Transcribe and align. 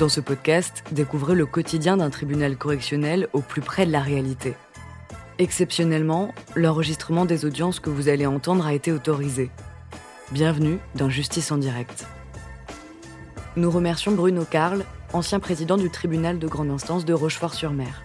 Dans 0.00 0.08
ce 0.08 0.22
podcast, 0.22 0.82
découvrez 0.92 1.34
le 1.34 1.44
quotidien 1.44 1.98
d'un 1.98 2.08
tribunal 2.08 2.56
correctionnel 2.56 3.28
au 3.34 3.42
plus 3.42 3.60
près 3.60 3.84
de 3.84 3.92
la 3.92 4.00
réalité. 4.00 4.54
Exceptionnellement, 5.38 6.32
l'enregistrement 6.56 7.26
des 7.26 7.44
audiences 7.44 7.80
que 7.80 7.90
vous 7.90 8.08
allez 8.08 8.24
entendre 8.24 8.64
a 8.66 8.72
été 8.72 8.92
autorisé. 8.92 9.50
Bienvenue 10.32 10.78
dans 10.94 11.10
Justice 11.10 11.52
en 11.52 11.58
direct. 11.58 12.06
Nous 13.56 13.70
remercions 13.70 14.12
Bruno 14.12 14.46
Carl, 14.50 14.86
ancien 15.12 15.38
président 15.38 15.76
du 15.76 15.90
tribunal 15.90 16.38
de 16.38 16.48
grande 16.48 16.70
instance 16.70 17.04
de 17.04 17.12
Rochefort-sur-Mer. 17.12 18.02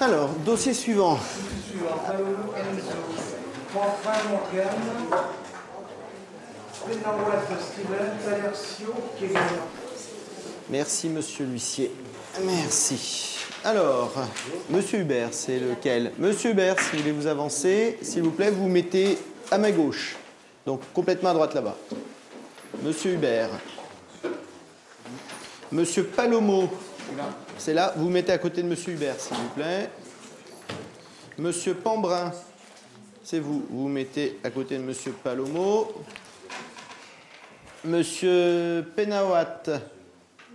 Alors, 0.00 0.30
dossier 0.46 0.74
suivant. 0.74 1.18
Merci, 10.68 11.08
monsieur 11.08 11.44
l'huissier. 11.44 11.92
Merci. 12.44 13.36
Alors, 13.64 14.12
monsieur 14.70 15.00
Hubert, 15.00 15.28
c'est 15.32 15.58
lequel? 15.58 16.12
Monsieur 16.18 16.50
Hubert, 16.50 16.80
si 16.80 16.92
vous 16.92 16.98
voulez 16.98 17.12
vous 17.12 17.26
avancer, 17.26 17.98
s'il 18.02 18.22
vous 18.22 18.30
plaît, 18.30 18.50
vous 18.50 18.68
mettez 18.68 19.18
à 19.50 19.58
ma 19.58 19.70
gauche. 19.70 20.16
Donc, 20.64 20.80
complètement 20.92 21.30
à 21.30 21.34
droite 21.34 21.54
là-bas. 21.54 21.76
Monsieur 22.82 23.12
Hubert. 23.12 23.50
Monsieur 25.72 26.04
Palomo, 26.04 26.68
c'est 27.58 27.74
là, 27.74 27.92
vous 27.96 28.04
vous 28.04 28.10
mettez 28.10 28.32
à 28.32 28.38
côté 28.38 28.62
de 28.62 28.68
monsieur 28.68 28.94
Hubert, 28.94 29.20
s'il 29.20 29.36
vous 29.36 29.48
plaît. 29.54 29.90
Monsieur 31.38 31.74
Pambrin, 31.74 32.32
c'est 33.22 33.38
vous, 33.38 33.64
vous 33.70 33.82
vous 33.82 33.88
mettez 33.88 34.38
à 34.42 34.50
côté 34.50 34.76
de 34.76 34.82
monsieur 34.82 35.12
Palomo. 35.12 35.92
Monsieur 37.84 38.84
Penawat, 38.94 39.62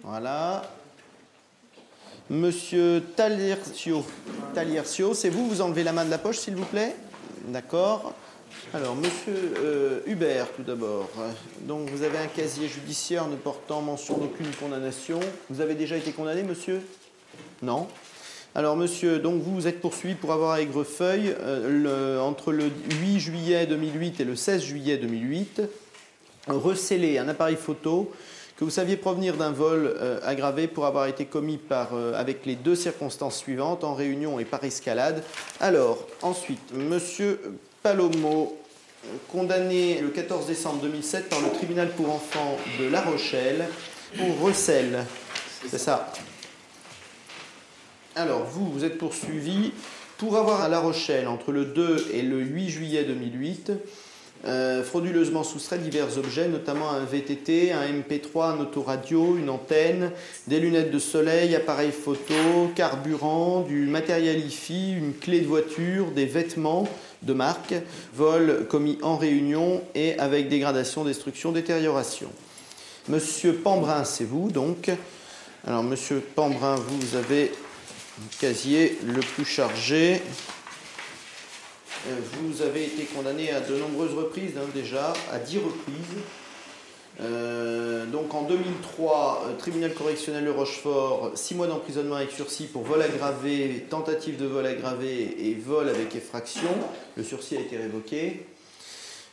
voilà. 0.03 0.61
Monsieur 2.29 3.01
Taliercio, 3.15 4.05
Taliercio, 4.53 5.15
c'est 5.15 5.29
vous, 5.29 5.49
vous 5.49 5.61
enlevez 5.61 5.83
la 5.83 5.91
main 5.91 6.05
de 6.05 6.11
la 6.11 6.19
poche, 6.19 6.37
s'il 6.37 6.55
vous 6.55 6.65
plaît? 6.65 6.95
D'accord. 7.47 8.13
Alors, 8.75 8.95
monsieur 8.95 9.53
euh, 9.57 10.01
Hubert, 10.05 10.51
tout 10.55 10.61
d'abord. 10.61 11.09
Donc, 11.61 11.89
vous 11.89 12.03
avez 12.03 12.19
un 12.19 12.27
casier 12.27 12.67
judiciaire 12.67 13.27
ne 13.27 13.35
portant 13.35 13.81
mention 13.81 14.17
d'aucune 14.17 14.51
condamnation. 14.59 15.19
Vous 15.49 15.61
avez 15.61 15.73
déjà 15.73 15.97
été 15.97 16.11
condamné, 16.11 16.43
monsieur? 16.43 16.79
Non 17.63 17.87
alors, 18.57 18.77
monsieur, 18.77 19.19
donc 19.19 19.41
vous 19.41 19.67
êtes 19.67 19.81
poursuivi 19.81 20.15
pour 20.15 20.31
avoir 20.31 20.51
à 20.51 20.61
Aigrefeuille, 20.61 21.35
euh, 21.41 22.21
entre 22.21 22.53
le 22.53 22.71
8 23.01 23.19
juillet 23.19 23.65
2008 23.65 24.21
et 24.21 24.23
le 24.23 24.37
16 24.37 24.63
juillet 24.63 24.95
2008, 24.95 25.61
recellé 26.47 27.17
un 27.17 27.27
appareil 27.27 27.55
photo 27.55 28.11
que 28.57 28.63
vous 28.63 28.71
saviez 28.71 28.95
provenir 28.95 29.35
d'un 29.35 29.51
vol 29.51 29.93
euh, 29.97 30.19
aggravé 30.23 30.67
pour 30.67 30.85
avoir 30.85 31.07
été 31.07 31.25
commis 31.25 31.57
par, 31.57 31.89
euh, 31.93 32.13
avec 32.13 32.45
les 32.45 32.55
deux 32.55 32.75
circonstances 32.75 33.37
suivantes, 33.37 33.83
en 33.83 33.93
réunion 33.93 34.39
et 34.39 34.45
par 34.45 34.63
escalade. 34.63 35.23
Alors, 35.59 36.07
ensuite, 36.21 36.73
monsieur 36.73 37.39
Palomo, 37.83 38.57
condamné 39.29 39.99
le 40.01 40.09
14 40.09 40.47
décembre 40.47 40.81
2007 40.83 41.29
par 41.29 41.41
le 41.41 41.49
tribunal 41.49 41.89
pour 41.91 42.09
enfants 42.09 42.57
de 42.79 42.87
La 42.87 43.01
Rochelle 43.01 43.67
pour 44.17 44.39
recel. 44.39 45.05
C'est 45.67 45.77
ça. 45.77 46.11
Alors, 48.15 48.45
vous, 48.45 48.71
vous 48.71 48.85
êtes 48.85 48.97
poursuivi 48.97 49.73
pour 50.17 50.37
avoir 50.37 50.61
à 50.61 50.69
La 50.69 50.79
Rochelle, 50.79 51.27
entre 51.27 51.51
le 51.51 51.65
2 51.65 52.11
et 52.13 52.21
le 52.21 52.39
8 52.39 52.69
juillet 52.69 53.03
2008, 53.03 53.73
euh, 54.45 54.83
frauduleusement 54.83 55.43
soustrait 55.43 55.79
divers 55.79 56.17
objets, 56.17 56.47
notamment 56.47 56.91
un 56.91 57.03
VTT, 57.03 57.71
un 57.71 57.87
MP3, 57.87 58.55
un 58.55 58.59
autoradio, 58.59 59.37
une 59.37 59.49
antenne, 59.49 60.11
des 60.47 60.59
lunettes 60.59 60.91
de 60.91 60.99
soleil, 60.99 61.55
appareil 61.55 61.91
photo, 61.91 62.71
carburant, 62.75 63.61
du 63.61 63.87
matériel 63.87 64.45
IFI, 64.45 64.93
une 64.93 65.13
clé 65.13 65.41
de 65.41 65.47
voiture, 65.47 66.11
des 66.11 66.25
vêtements 66.25 66.87
de 67.23 67.33
marque, 67.33 67.73
vol 68.13 68.67
commis 68.69 68.99
en 69.01 69.17
réunion 69.17 69.81
et 69.95 70.17
avec 70.19 70.47
dégradation, 70.47 71.03
destruction, 71.03 71.51
détérioration. 71.51 72.29
Monsieur 73.07 73.53
Pambrin, 73.53 74.03
c'est 74.03 74.25
vous 74.25 74.51
donc. 74.51 74.91
Alors, 75.65 75.83
monsieur 75.83 76.19
Pambrin, 76.19 76.75
vous 76.75 77.15
avez 77.15 77.51
un 78.19 78.39
casier 78.39 78.97
le 79.03 79.21
plus 79.21 79.45
chargé. 79.45 80.21
Vous 82.07 82.61
avez 82.61 82.83
été 82.83 83.03
condamné 83.05 83.51
à 83.51 83.61
de 83.61 83.75
nombreuses 83.77 84.13
reprises, 84.13 84.57
hein, 84.57 84.69
déjà, 84.73 85.13
à 85.31 85.39
10 85.39 85.57
reprises. 85.57 86.21
Euh, 87.21 88.05
donc 88.05 88.33
en 88.33 88.43
2003, 88.43 89.45
euh, 89.47 89.57
tribunal 89.57 89.93
correctionnel 89.93 90.43
de 90.43 90.49
Rochefort, 90.49 91.31
6 91.33 91.55
mois 91.55 91.67
d'emprisonnement 91.67 92.15
avec 92.15 92.31
sursis 92.31 92.65
pour 92.65 92.83
vol 92.83 93.01
aggravé, 93.01 93.85
tentative 93.89 94.37
de 94.37 94.45
vol 94.45 94.65
aggravé 94.65 95.35
et 95.39 95.53
vol 95.53 95.87
avec 95.87 96.15
effraction. 96.15 96.69
Le 97.15 97.23
sursis 97.23 97.55
a 97.57 97.61
été 97.61 97.77
révoqué. 97.77 98.45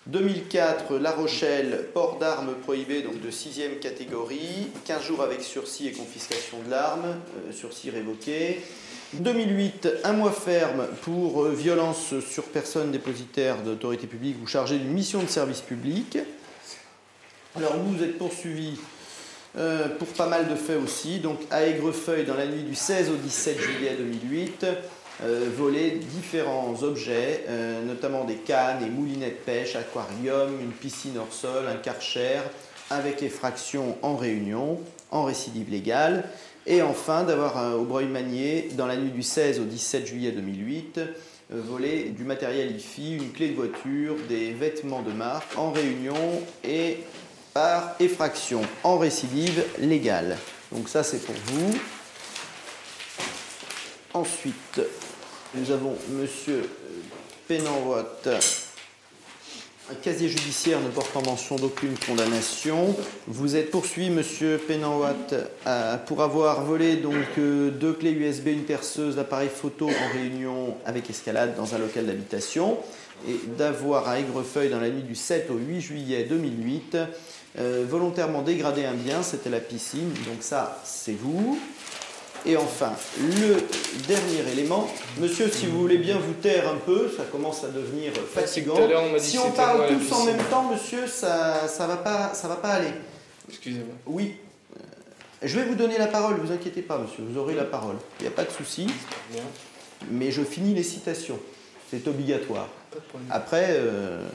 2004, 0.07 0.97
La 0.97 1.13
Rochelle, 1.13 1.89
port 1.93 2.19
d'armes 2.19 2.55
prohibé, 2.63 3.03
donc 3.03 3.21
de 3.21 3.31
6e 3.31 3.79
catégorie, 3.81 4.69
15 4.85 5.03
jours 5.03 5.23
avec 5.23 5.43
sursis 5.43 5.89
et 5.89 5.93
confiscation 5.93 6.59
de 6.65 6.71
l'arme, 6.71 7.05
euh, 7.49 7.53
sursis 7.53 7.91
révoqué. 7.91 8.61
2008, 9.15 9.89
un 10.05 10.13
mois 10.15 10.33
ferme 10.33 10.87
pour 11.03 11.45
euh, 11.45 11.53
violence 11.53 12.15
sur 12.21 12.45
personne 12.45 12.91
dépositaire 12.91 13.59
d'autorité 13.59 14.07
publique 14.07 14.37
ou 14.43 14.47
chargée 14.47 14.79
d'une 14.79 14.93
mission 14.93 15.23
de 15.23 15.29
service 15.29 15.61
public. 15.61 16.19
Alors 17.55 17.77
vous, 17.77 18.03
êtes 18.03 18.17
poursuivi 18.17 18.79
euh, 19.59 19.89
pour 19.99 20.09
pas 20.09 20.27
mal 20.27 20.49
de 20.49 20.55
faits 20.55 20.79
aussi. 20.83 21.19
Donc 21.19 21.41
à 21.51 21.67
Aigrefeuille, 21.67 22.25
dans 22.25 22.37
la 22.37 22.47
nuit 22.47 22.63
du 22.63 22.75
16 22.75 23.11
au 23.11 23.17
17 23.17 23.61
juillet 23.61 23.97
2008, 23.99 24.67
euh, 25.25 25.47
volé 25.55 25.91
différents 25.91 26.83
objets, 26.83 27.45
notamment 27.87 28.25
des 28.25 28.37
cannes 28.37 28.83
et 28.83 28.89
moulinets 28.89 29.31
de 29.31 29.33
pêche, 29.33 29.77
aquarium, 29.77 30.59
une 30.59 30.73
piscine 30.73 31.19
hors 31.19 31.33
sol, 31.33 31.69
un 31.69 31.77
karcher, 31.77 32.41
avec 32.89 33.23
effraction 33.23 33.99
en 34.01 34.17
réunion, 34.17 34.81
en 35.11 35.25
récidive 35.25 35.71
légale. 35.71 36.25
Et 36.67 36.81
enfin, 36.81 37.25
d'avoir 37.25 37.59
euh, 37.59 37.75
au 37.75 37.85
Breuil-Magnier, 37.85 38.71
dans 38.77 38.87
la 38.87 38.97
nuit 38.97 39.11
du 39.11 39.23
16 39.23 39.59
au 39.61 39.65
17 39.65 40.07
juillet 40.07 40.31
2008, 40.31 40.99
euh, 40.99 41.03
volé 41.51 42.11
du 42.11 42.23
matériel 42.23 42.77
IFI, 42.77 43.17
une 43.17 43.33
clé 43.33 43.49
de 43.49 43.55
voiture, 43.55 44.17
des 44.29 44.53
vêtements 44.53 45.03
de 45.03 45.11
marque 45.11 45.59
en 45.59 45.73
réunion 45.73 46.41
et 46.63 46.99
par 47.53 47.97
effraction 47.99 48.63
en 48.85 48.97
récidive 48.97 49.65
légale. 49.81 50.39
Donc 50.71 50.89
ça 50.89 51.03
c'est 51.03 51.25
pour 51.25 51.35
vous. 51.47 51.75
Ensuite, 54.15 54.81
nous 55.55 55.71
avons 55.71 55.97
Monsieur 56.11 56.69
Penenwot, 57.49 58.29
un 59.91 59.95
casier 59.95 60.29
judiciaire 60.29 60.81
ne 60.81 60.89
portant 60.89 61.23
mention 61.23 61.57
d'aucune 61.57 61.95
condamnation. 62.07 62.95
Vous 63.27 63.57
êtes 63.57 63.71
poursuivi, 63.71 64.11
Monsieur 64.11 64.59
Penenwat, 64.59 65.15
euh, 65.67 65.97
pour 65.99 66.23
avoir 66.23 66.65
volé 66.65 66.97
donc 66.97 67.15
euh, 67.39 67.71
deux 67.71 67.93
clés 67.93 68.13
USB, 68.13 68.49
une 68.49 68.63
perceuse, 68.63 69.17
l'appareil 69.17 69.49
photo 69.49 69.89
en 69.89 70.13
réunion 70.13 70.77
avec 70.85 71.11
escalade 71.11 71.57
dans 71.57 71.75
un 71.75 71.79
local 71.79 72.07
d'habitation 72.07 72.79
et 73.29 73.39
d'avoir 73.59 74.09
à 74.09 74.19
Aigrefeuille 74.19 74.71
dans 74.71 74.81
la 74.81 74.89
nuit 74.89 75.03
du 75.03 75.15
7 75.15 75.49
au 75.51 75.57
8 75.57 75.81
juillet 75.81 76.27
2008 76.29 76.97
euh, 77.59 77.85
volontairement 77.87 78.41
dégradé 78.41 78.87
un 78.87 78.95
bien, 78.95 79.23
c'était 79.23 79.51
la 79.51 79.61
piscine. 79.61 80.11
Donc 80.27 80.41
ça, 80.41 80.81
c'est 80.85 81.13
vous. 81.13 81.59
Et 82.45 82.57
enfin, 82.57 82.93
le 83.19 83.57
dernier 84.09 84.51
élément, 84.53 84.89
monsieur, 85.19 85.49
si 85.49 85.67
vous 85.67 85.79
voulez 85.81 85.99
bien 85.99 86.19
vous 86.19 86.33
taire 86.33 86.69
un 86.69 86.77
peu, 86.77 87.09
ça 87.17 87.23
commence 87.25 87.63
à 87.63 87.69
devenir 87.69 88.13
fatigant. 88.15 88.75
On 88.77 89.19
Si 89.19 89.39
on 89.39 89.53
parle 89.53 89.87
tous 89.89 90.13
en 90.13 90.25
même 90.25 90.43
temps, 90.51 90.65
monsieur, 90.65 91.07
ça 91.07 91.69
ça 91.69 91.87
va 91.87 91.97
pas 91.97 92.35
ça 92.35 92.49
va 92.49 92.57
pas 92.57 92.71
aller. 92.71 92.93
Excusez-moi. 93.49 93.95
Oui. 94.07 94.35
Euh, 94.77 94.81
Je 95.43 95.59
vais 95.59 95.65
vous 95.67 95.77
donner 95.77 95.99
la 95.99 96.09
parole, 96.09 96.35
vous 96.43 96.53
inquiétez 96.53 96.83
pas, 96.83 96.99
monsieur, 96.99 97.23
vous 97.23 97.39
aurez 97.39 97.55
la 97.55 97.65
parole. 97.65 97.97
Il 98.19 98.23
n'y 98.25 98.29
a 98.29 98.33
pas 98.33 98.45
de 98.45 98.51
souci, 98.51 98.89
mais 100.11 100.33
je 100.33 100.43
finis 100.43 100.75
les 100.75 100.83
citations. 100.83 101.39
C'est 101.91 102.09
obligatoire. 102.09 102.69
Après, 103.31 103.67
euh, 103.71 104.27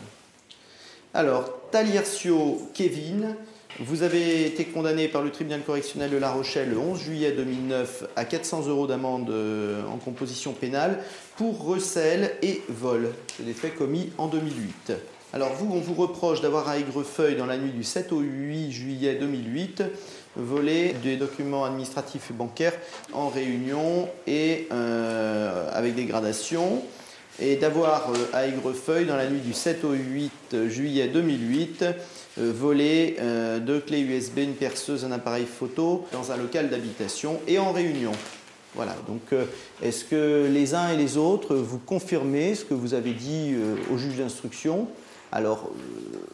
alors, 1.14 1.70
Taliercio 1.72 2.70
Kevin, 2.74 3.36
vous 3.80 4.02
avez 4.02 4.46
été 4.46 4.66
condamné 4.66 5.08
par 5.08 5.22
le 5.22 5.30
tribunal 5.30 5.62
correctionnel 5.62 6.10
de 6.10 6.18
La 6.18 6.32
Rochelle 6.32 6.72
le 6.72 6.80
11 6.80 7.00
juillet 7.00 7.32
2009 7.32 8.06
à 8.16 8.26
400 8.26 8.68
euros 8.68 8.88
d'amende 8.88 9.30
euh, 9.30 9.86
en 9.86 9.98
composition 9.98 10.54
pénale 10.54 11.00
pour 11.36 11.64
recel 11.64 12.32
et 12.42 12.62
vol. 12.70 13.12
C'est 13.36 13.46
des 13.46 13.54
faits 13.54 13.76
commis 13.76 14.12
en 14.18 14.28
2008. 14.28 14.94
Alors 15.34 15.54
vous, 15.54 15.72
on 15.72 15.80
vous 15.80 15.94
reproche 15.94 16.42
d'avoir 16.42 16.68
à 16.68 16.78
Aigrefeuille 16.78 17.36
dans 17.36 17.46
la 17.46 17.58
nuit 17.58 17.72
du 17.72 17.84
7 17.84 18.12
au 18.14 18.20
8 18.20 18.72
juillet 18.72 19.16
2008 19.16 19.84
volé 20.36 20.96
des 21.04 21.18
documents 21.18 21.66
administratifs 21.66 22.32
et 22.32 22.34
bancaires 22.34 22.74
en 23.14 23.28
réunion 23.28 24.08
et 24.26 24.68
euh, 24.72 25.70
avec 25.74 25.96
dégradation 25.96 26.82
et 27.40 27.56
d'avoir 27.56 28.12
à 28.34 28.48
Aigrefeuille, 28.48 29.06
dans 29.06 29.16
la 29.16 29.30
nuit 29.30 29.42
du 29.42 29.54
7 29.54 29.84
au 29.84 29.92
8 29.92 30.68
juillet 30.68 31.08
2008, 31.08 31.86
volé 32.38 33.18
deux 33.62 33.80
clés 33.80 34.02
USB, 34.02 34.40
une 34.40 34.54
perceuse, 34.54 35.06
un 35.06 35.12
appareil 35.12 35.46
photo 35.46 36.06
dans 36.12 36.32
un 36.32 36.38
local 36.38 36.70
d'habitation 36.70 37.40
et 37.48 37.60
en 37.60 37.72
réunion. 37.72 38.12
Voilà, 38.76 38.96
donc 39.08 39.34
est-ce 39.82 40.06
que 40.06 40.48
les 40.52 40.76
uns 40.76 40.90
et 40.92 40.98
les 40.98 41.18
autres, 41.18 41.56
vous 41.56 41.80
confirmez 41.80 42.54
ce 42.54 42.66
que 42.66 42.74
vous 42.74 42.94
avez 42.94 43.12
dit 43.12 43.56
au 43.92 43.98
juge 43.98 44.18
d'instruction? 44.18 44.88
Alors, 45.32 45.72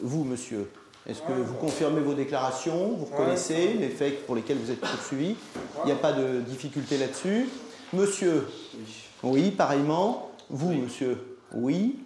vous, 0.02 0.24
monsieur, 0.24 0.68
est-ce 1.08 1.20
que 1.20 1.32
vous 1.32 1.54
confirmez 1.54 2.00
vos 2.00 2.14
déclarations? 2.14 2.96
Vous 2.98 3.06
reconnaissez 3.06 3.74
les 3.78 3.88
faits 3.88 4.26
pour 4.26 4.34
lesquels 4.34 4.58
vous 4.58 4.70
êtes 4.70 4.80
poursuivi? 4.80 5.36
Il 5.82 5.86
n'y 5.86 5.92
a 5.92 5.96
pas 5.96 6.12
de 6.12 6.40
difficulté 6.40 6.98
là-dessus? 6.98 7.48
Monsieur? 7.92 8.46
Oui, 9.22 9.50
pareillement. 9.50 10.30
Vous, 10.54 10.72
monsieur 10.72 11.18
Oui 11.52 11.96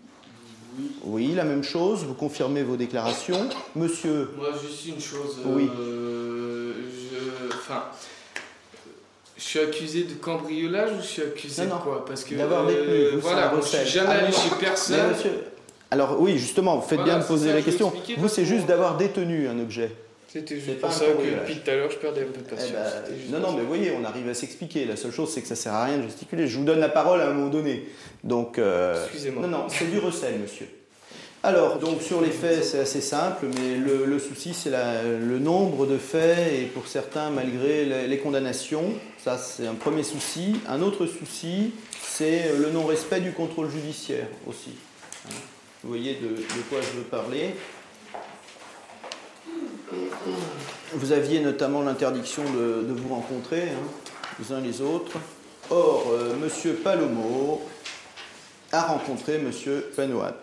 oui. 1.04 1.34
la 1.34 1.44
même 1.44 1.62
chose. 1.62 2.04
Vous 2.04 2.14
confirmez 2.14 2.62
vos 2.62 2.76
déclarations. 2.76 3.46
Monsieur 3.76 4.30
Moi, 4.38 4.48
juste 4.62 4.86
une 4.86 5.00
chose. 5.00 5.38
Oui. 5.44 5.68
Euh, 5.78 6.72
je... 7.10 7.54
Enfin. 7.54 7.84
Je 9.36 9.42
suis 9.42 9.58
accusé 9.58 10.04
de 10.04 10.14
cambriolage 10.14 10.92
ou 10.92 11.02
je 11.02 11.06
suis 11.06 11.22
accusé 11.22 11.66
de 11.66 11.70
quoi? 11.70 12.04
Parce 12.06 12.24
que 12.24 12.36
d'avoir 12.36 12.66
détenu. 12.66 12.88
Euh, 12.88 13.18
voilà, 13.20 13.52
je 13.60 13.66
suis 13.66 13.86
jamais 13.86 14.14
allé 14.14 14.32
chez 14.32 14.50
personne. 14.58 15.14
Alors 15.90 16.18
oui, 16.18 16.38
justement, 16.38 16.78
vous 16.78 16.88
faites 16.88 17.02
bien 17.02 17.18
de 17.18 17.24
poser 17.24 17.52
la 17.52 17.60
question. 17.60 17.92
Vous, 18.16 18.28
c'est 18.28 18.46
juste 18.46 18.66
d'avoir 18.66 18.96
détenu 18.96 19.46
un 19.48 19.58
objet. 19.58 19.94
C'était 20.28 20.56
juste 20.56 20.80
pour 20.80 20.92
ça 20.92 21.06
que 21.06 21.40
depuis 21.40 21.56
tout 21.56 21.70
à 21.70 21.74
l'heure, 21.74 21.90
je 21.90 21.96
perdais 21.96 22.20
un 22.20 22.26
peu 22.26 22.40
de 22.40 22.46
eh 22.46 22.54
patience. 22.54 22.72
Ben, 22.72 23.40
non, 23.40 23.40
non, 23.40 23.52
mais 23.56 23.62
vous 23.62 23.68
voyez, 23.68 23.92
on 23.98 24.04
arrive 24.04 24.28
à 24.28 24.34
s'expliquer. 24.34 24.84
La 24.84 24.96
seule 24.96 25.12
chose, 25.12 25.32
c'est 25.32 25.40
que 25.40 25.48
ça 25.48 25.56
sert 25.56 25.72
à 25.72 25.86
rien 25.86 25.96
de 25.98 26.02
gesticuler. 26.02 26.46
Je 26.46 26.58
vous 26.58 26.64
donne 26.64 26.80
la 26.80 26.90
parole 26.90 27.20
à 27.20 27.28
un 27.28 27.32
moment 27.32 27.48
donné. 27.48 27.88
Donc, 28.24 28.58
euh, 28.58 29.02
Excusez-moi. 29.04 29.46
Non, 29.46 29.58
non, 29.58 29.64
c'est 29.68 29.90
du 29.90 29.98
recel, 29.98 30.38
monsieur. 30.38 30.68
Alors, 31.42 31.78
donc 31.78 32.02
sur 32.02 32.20
les 32.20 32.30
faits, 32.30 32.64
c'est 32.64 32.80
assez 32.80 33.00
simple, 33.00 33.46
mais 33.56 33.76
le, 33.76 34.18
souci, 34.18 34.52
c'est 34.52 34.70
le 34.70 35.38
nombre 35.38 35.86
de 35.86 35.96
faits, 35.96 36.52
et 36.52 36.64
pour 36.64 36.88
certains, 36.88 37.30
malgré 37.30 37.84
les, 37.84 38.06
les 38.08 38.18
condamnations. 38.18 38.92
Ça, 39.22 39.38
c'est 39.38 39.66
un 39.66 39.74
premier 39.74 40.02
souci. 40.02 40.56
Un 40.68 40.82
autre 40.82 41.06
souci, 41.06 41.72
c'est 42.02 42.52
le 42.58 42.70
non-respect 42.70 43.20
du 43.20 43.32
contrôle 43.32 43.70
judiciaire 43.70 44.26
aussi. 44.46 44.72
Vous 45.84 45.90
voyez 45.90 46.14
de, 46.14 46.34
quoi 46.68 46.80
je 46.80 46.98
veux 46.98 47.04
parler. 47.04 47.54
Vous 50.94 51.12
aviez 51.12 51.40
notamment 51.40 51.82
l'interdiction 51.82 52.42
de, 52.44 52.92
vous 52.92 53.14
rencontrer, 53.14 53.62
hein, 53.62 54.36
les 54.38 54.52
uns 54.52 54.60
les 54.60 54.80
autres. 54.80 55.18
Or, 55.70 56.06
euh, 56.12 56.34
M. 56.34 56.74
Palomo 56.82 57.62
a 58.72 58.82
rencontré 58.82 59.36
M. 59.36 59.50
Penouat. 59.96 60.36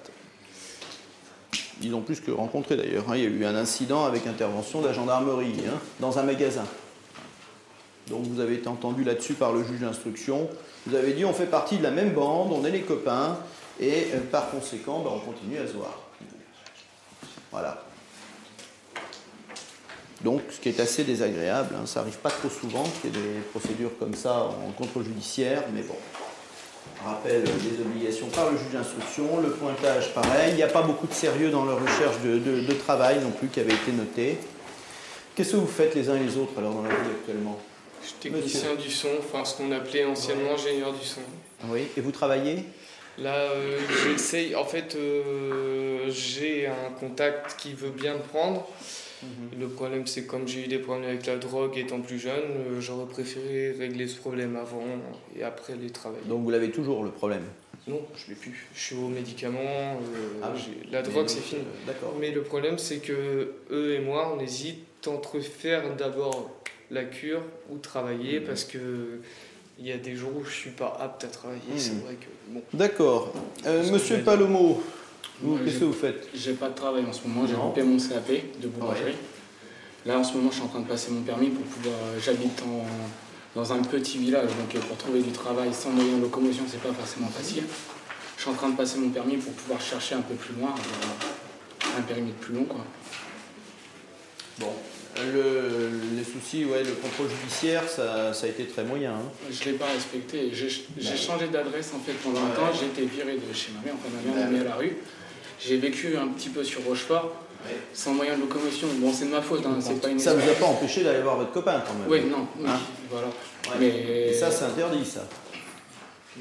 Ils 1.82 1.94
ont 1.94 2.02
plus 2.02 2.22
que 2.22 2.32
rencontré 2.32 2.78
d'ailleurs. 2.78 3.06
Hein. 3.10 3.18
Il 3.18 3.24
y 3.24 3.26
a 3.26 3.30
eu 3.30 3.46
un 3.46 3.56
incident 3.56 4.06
avec 4.06 4.28
intervention 4.28 4.82
de 4.82 4.88
la 4.88 4.94
gendarmerie 4.94 5.56
hein, 5.68 5.78
dans 6.00 6.18
un 6.20 6.24
magasin. 6.24 6.66
Donc 8.08 8.26
vous 8.26 8.40
avez 8.40 8.56
été 8.56 8.68
entendu 8.68 9.04
là-dessus 9.04 9.34
par 9.34 9.52
le 9.52 9.64
juge 9.64 9.82
d'instruction. 9.82 10.48
Vous 10.86 10.96
avez 10.96 11.14
dit 11.14 11.26
on 11.26 11.34
fait 11.34 11.48
partie 11.48 11.78
de 11.78 11.84
la 11.84 11.92
même 11.92 12.14
bande, 12.14 12.52
on 12.52 12.64
est 12.66 12.72
les 12.72 12.82
copains, 12.82 13.38
et 13.80 14.08
euh, 14.14 14.20
par 14.32 14.50
conséquent, 14.52 15.00
ben, 15.00 15.12
on 15.14 15.20
continue 15.20 15.58
à 15.58 15.68
se 15.68 15.74
voir. 15.74 16.00
Voilà. 17.52 17.84
Donc, 20.26 20.42
ce 20.50 20.60
qui 20.60 20.70
est 20.70 20.80
assez 20.80 21.04
désagréable, 21.04 21.76
hein, 21.76 21.86
ça 21.86 22.00
n'arrive 22.00 22.18
pas 22.18 22.32
trop 22.32 22.50
souvent 22.50 22.84
qu'il 23.00 23.12
y 23.12 23.14
ait 23.14 23.22
des 23.22 23.40
procédures 23.52 23.92
comme 24.00 24.16
ça 24.16 24.50
en 24.68 24.72
contrôle 24.72 25.04
judiciaire, 25.04 25.62
mais 25.72 25.84
bon. 25.84 25.94
Rappel 27.06 27.44
des 27.44 27.80
obligations 27.80 28.26
par 28.30 28.50
le 28.50 28.58
juge 28.58 28.72
d'instruction, 28.74 29.40
le 29.40 29.52
pointage 29.52 30.16
pareil, 30.16 30.50
il 30.50 30.56
n'y 30.56 30.64
a 30.64 30.68
pas 30.68 30.82
beaucoup 30.82 31.06
de 31.06 31.14
sérieux 31.14 31.52
dans 31.52 31.64
leur 31.64 31.80
recherche 31.80 32.16
de, 32.24 32.74
travail 32.74 33.20
non 33.22 33.30
plus 33.30 33.50
qui 33.50 33.60
avait 33.60 33.76
été 33.76 33.92
noté. 33.92 34.40
Qu'est-ce 35.36 35.52
que 35.52 35.58
vous 35.58 35.68
faites 35.68 35.94
les 35.94 36.10
uns 36.10 36.16
et 36.16 36.24
les 36.24 36.38
autres 36.38 36.58
alors 36.58 36.74
dans 36.74 36.82
la 36.82 36.90
vie 36.90 37.12
actuellement? 37.20 37.60
Je 38.02 38.08
suis 38.08 38.16
technicien 38.16 38.74
du 38.74 38.90
son, 38.90 39.10
enfin 39.20 39.46
ce 39.46 39.56
qu'on 39.56 39.72
appelait 39.72 40.06
anciennement 40.06 40.54
ingénieur 40.56 40.92
du 40.92 41.06
son. 41.06 41.22
Oui, 41.68 41.88
et 41.96 42.02
vous 42.02 42.12
travaillez? 42.12 42.66
Là, 43.20 43.36
euh, 43.36 43.80
j'essaye. 44.04 44.56
En 44.56 44.66
fait, 44.66 44.96
euh, 44.96 46.10
j'ai 46.10 46.66
un 46.66 46.92
contact 47.00 47.60
qui 47.60 47.74
veut 47.74 47.92
bien 47.92 48.16
me 48.16 48.22
prendre. 48.22 48.68
Mhm. 49.26 49.60
Le 49.60 49.68
problème, 49.68 50.08
c'est 50.08 50.26
comme 50.26 50.48
j'ai 50.48 50.66
eu 50.66 50.68
des 50.68 50.80
problèmes 50.80 51.10
avec 51.10 51.26
la 51.26 51.38
drogue 51.38 51.78
étant 51.78 52.00
plus 52.02 52.20
jeune, 52.20 52.34
euh, 52.34 52.82
j'aurais 52.82 53.08
préféré 53.08 53.72
régler 53.78 54.08
ce 54.08 54.18
problème 54.18 54.56
avant 54.56 54.84
et 55.38 55.44
après 55.44 55.76
les 55.76 55.90
travailler. 55.90 56.26
Donc 56.28 56.44
vous 56.44 56.50
l'avez 56.50 56.72
toujours 56.72 57.04
le 57.04 57.12
problème? 57.12 57.44
Non, 57.88 58.02
je 58.16 58.30
l'ai 58.30 58.36
plus. 58.36 58.68
Je 58.74 58.80
suis 58.80 58.96
aux 58.96 59.10
médicaments. 59.10 60.00
Ah 60.42 60.54
la 60.92 61.02
drogue, 61.04 61.28
c'est 61.28 61.42
fini. 61.42 61.62
D'accord. 61.86 62.16
Mais 62.20 62.32
le 62.32 62.42
problème, 62.42 62.80
c'est 62.80 62.98
que 62.98 63.54
eux 63.70 63.94
et 63.94 64.00
moi, 64.00 64.34
on 64.36 64.40
hésite 64.40 65.08
entre 65.08 65.40
faire 65.40 65.96
d'abord 65.96 66.50
la 66.90 67.04
cure 67.04 67.42
ou 67.70 67.78
travailler 67.78 68.40
mhm. 68.40 68.46
parce 68.46 68.64
que 68.64 69.20
il 69.80 69.88
y 69.88 69.92
a 69.92 69.98
des 69.98 70.16
jours 70.16 70.32
où 70.36 70.44
je 70.46 70.54
suis 70.54 70.70
pas 70.70 70.98
apte 71.00 71.24
à 71.24 71.28
travailler, 71.28 71.62
c'est 71.78 71.92
hmm. 71.92 72.00
vrai 72.00 72.16
que 72.16 72.28
bon. 72.48 72.62
D'accord. 72.74 73.34
Euh, 73.66 73.92
monsieur 73.92 74.20
Palomo, 74.20 74.82
qu'est-ce 75.64 75.80
que 75.80 75.86
vous 75.86 75.94
faites 75.94 76.30
J'ai 76.34 76.54
pas 76.54 76.70
de 76.70 76.76
travail 76.76 77.04
en 77.06 77.14
ce 77.14 77.28
moment, 77.28 77.48
j'ai 77.48 77.56
rempli 77.56 77.84
mon 77.84 77.98
CAP 77.98 78.60
de 78.62 78.68
boulangerie. 78.68 79.16
Là 80.06 80.20
en 80.20 80.24
ce 80.24 80.36
moment 80.38 80.50
je 80.52 80.56
suis 80.56 80.64
en 80.64 80.68
train 80.68 80.82
de 80.82 80.88
passer 80.88 81.12
mon 81.12 81.22
permis 81.22 81.50
pour 81.50 81.66
pouvoir. 81.66 81.96
Euh, 81.96 82.20
j'habite 82.24 82.62
dans 83.56 83.74
un 83.74 83.82
petit 83.82 84.18
village, 84.18 84.50
donc 84.50 84.76
euh, 84.76 84.80
pour 84.80 84.98
trouver 84.98 85.22
du 85.22 85.32
travail 85.32 85.74
sans 85.74 85.90
moyen 85.90 86.18
de 86.18 86.22
locomotion 86.22 86.64
c'est 86.68 86.82
pas 86.82 86.94
forcément 86.94 87.28
facile. 87.28 87.64
Je 88.38 88.42
suis 88.42 88.52
en 88.52 88.54
train 88.54 88.70
de 88.70 88.76
passer 88.76 89.00
mon 89.00 89.10
permis 89.10 89.38
pour 89.38 89.54
pouvoir 89.54 89.82
chercher 89.82 90.16
un 90.16 90.22
peu 90.22 90.36
plus 90.36 90.54
loin, 90.56 90.76
un 91.98 92.02
permis 92.02 92.32
de 92.32 92.38
plus 92.38 92.54
long 92.54 92.66
quoi. 92.66 92.86
Bon, 94.60 94.74
le, 95.24 95.92
les 96.18 96.24
soucis, 96.24 96.66
ouais, 96.66 96.84
le 96.84 96.92
contrôle 96.92 97.28
judiciaire, 97.30 97.88
ça, 97.88 98.34
ça 98.34 98.46
a 98.46 98.50
été 98.50 98.66
très 98.66 98.84
moyen. 98.84 99.12
Hein. 99.12 99.32
Je 99.50 99.66
ne 99.66 99.72
l'ai 99.72 99.78
pas 99.78 99.86
respecté. 99.86 100.52
J'ai 100.52 100.68
bah 100.98 101.16
changé 101.16 101.48
d'adresse 101.48 101.92
en 101.96 102.00
fait 102.00 102.14
pendant 102.14 102.40
un 102.40 102.50
temps. 102.50 102.78
J'ai 102.78 102.88
été 102.88 103.06
viré 103.06 103.36
de 103.36 103.54
chez 103.54 103.72
ma 103.74 103.82
mère. 103.82 103.94
Enfin, 103.96 104.10
ma 104.14 104.36
mère 104.36 104.46
m'a 104.46 104.52
mis 104.52 104.60
à 104.60 104.70
la 104.70 104.76
rue. 104.76 104.98
J'ai 105.60 105.78
vécu 105.78 106.18
un 106.18 106.28
petit 106.28 106.50
peu 106.50 106.64
sur 106.64 106.84
Rochefort. 106.84 107.34
Sans 107.94 108.14
moyen 108.14 108.36
de 108.36 108.42
locomotion. 108.42 108.88
Bon, 108.98 109.12
c'est 109.12 109.26
de 109.26 109.32
ma 109.32 109.42
faute, 109.42 109.66
hein, 109.66 109.78
c'est 109.80 110.00
pas 110.00 110.10
une 110.10 110.20
Ça 110.20 110.36
ne 110.36 110.40
vous 110.40 110.50
a 110.50 110.54
pas 110.54 110.66
empêché 110.66 111.04
d'aller 111.04 111.22
voir 111.22 111.38
votre 111.38 111.52
copain 111.52 111.82
quand 111.86 111.96
même 111.96 112.08
Oui, 112.08 112.30
non, 112.30 112.48
hein 112.68 112.80
voilà. 113.10 113.28
Mais... 113.80 114.30
Et 114.30 114.34
ça, 114.34 114.52
c'est 114.52 114.66
interdit, 114.66 115.04
ça. 115.04 115.28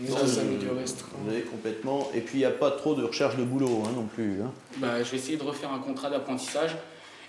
Ça, 0.06 0.26
ça 0.26 0.42
milieu 0.42 0.72
restreint. 0.72 1.08
Oui, 1.26 1.42
complètement. 1.50 2.10
Et 2.14 2.20
puis, 2.20 2.38
il 2.38 2.40
n'y 2.40 2.44
a 2.44 2.50
pas 2.50 2.72
trop 2.72 2.94
de 2.94 3.04
recherche 3.04 3.36
de 3.36 3.44
boulot 3.44 3.84
hein, 3.86 3.92
non 3.94 4.02
plus. 4.02 4.40
Bah, 4.78 5.02
je 5.02 5.10
vais 5.10 5.16
essayer 5.16 5.38
de 5.38 5.42
refaire 5.44 5.72
un 5.72 5.78
contrat 5.78 6.10
d'apprentissage. 6.10 6.76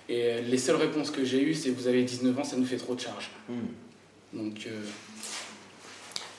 Et 0.07 0.41
les 0.41 0.57
seules 0.57 0.75
réponses 0.75 1.09
que 1.09 1.25
j'ai 1.25 1.41
eues, 1.41 1.53
c'est 1.53 1.69
vous 1.69 1.87
avez 1.87 2.03
19 2.03 2.37
ans, 2.37 2.43
ça 2.43 2.57
nous 2.57 2.65
fait 2.65 2.77
trop 2.77 2.95
de 2.95 2.99
charges. 2.99 3.31
Hmm. 3.49 4.39
Donc. 4.39 4.67
Euh, 4.67 4.81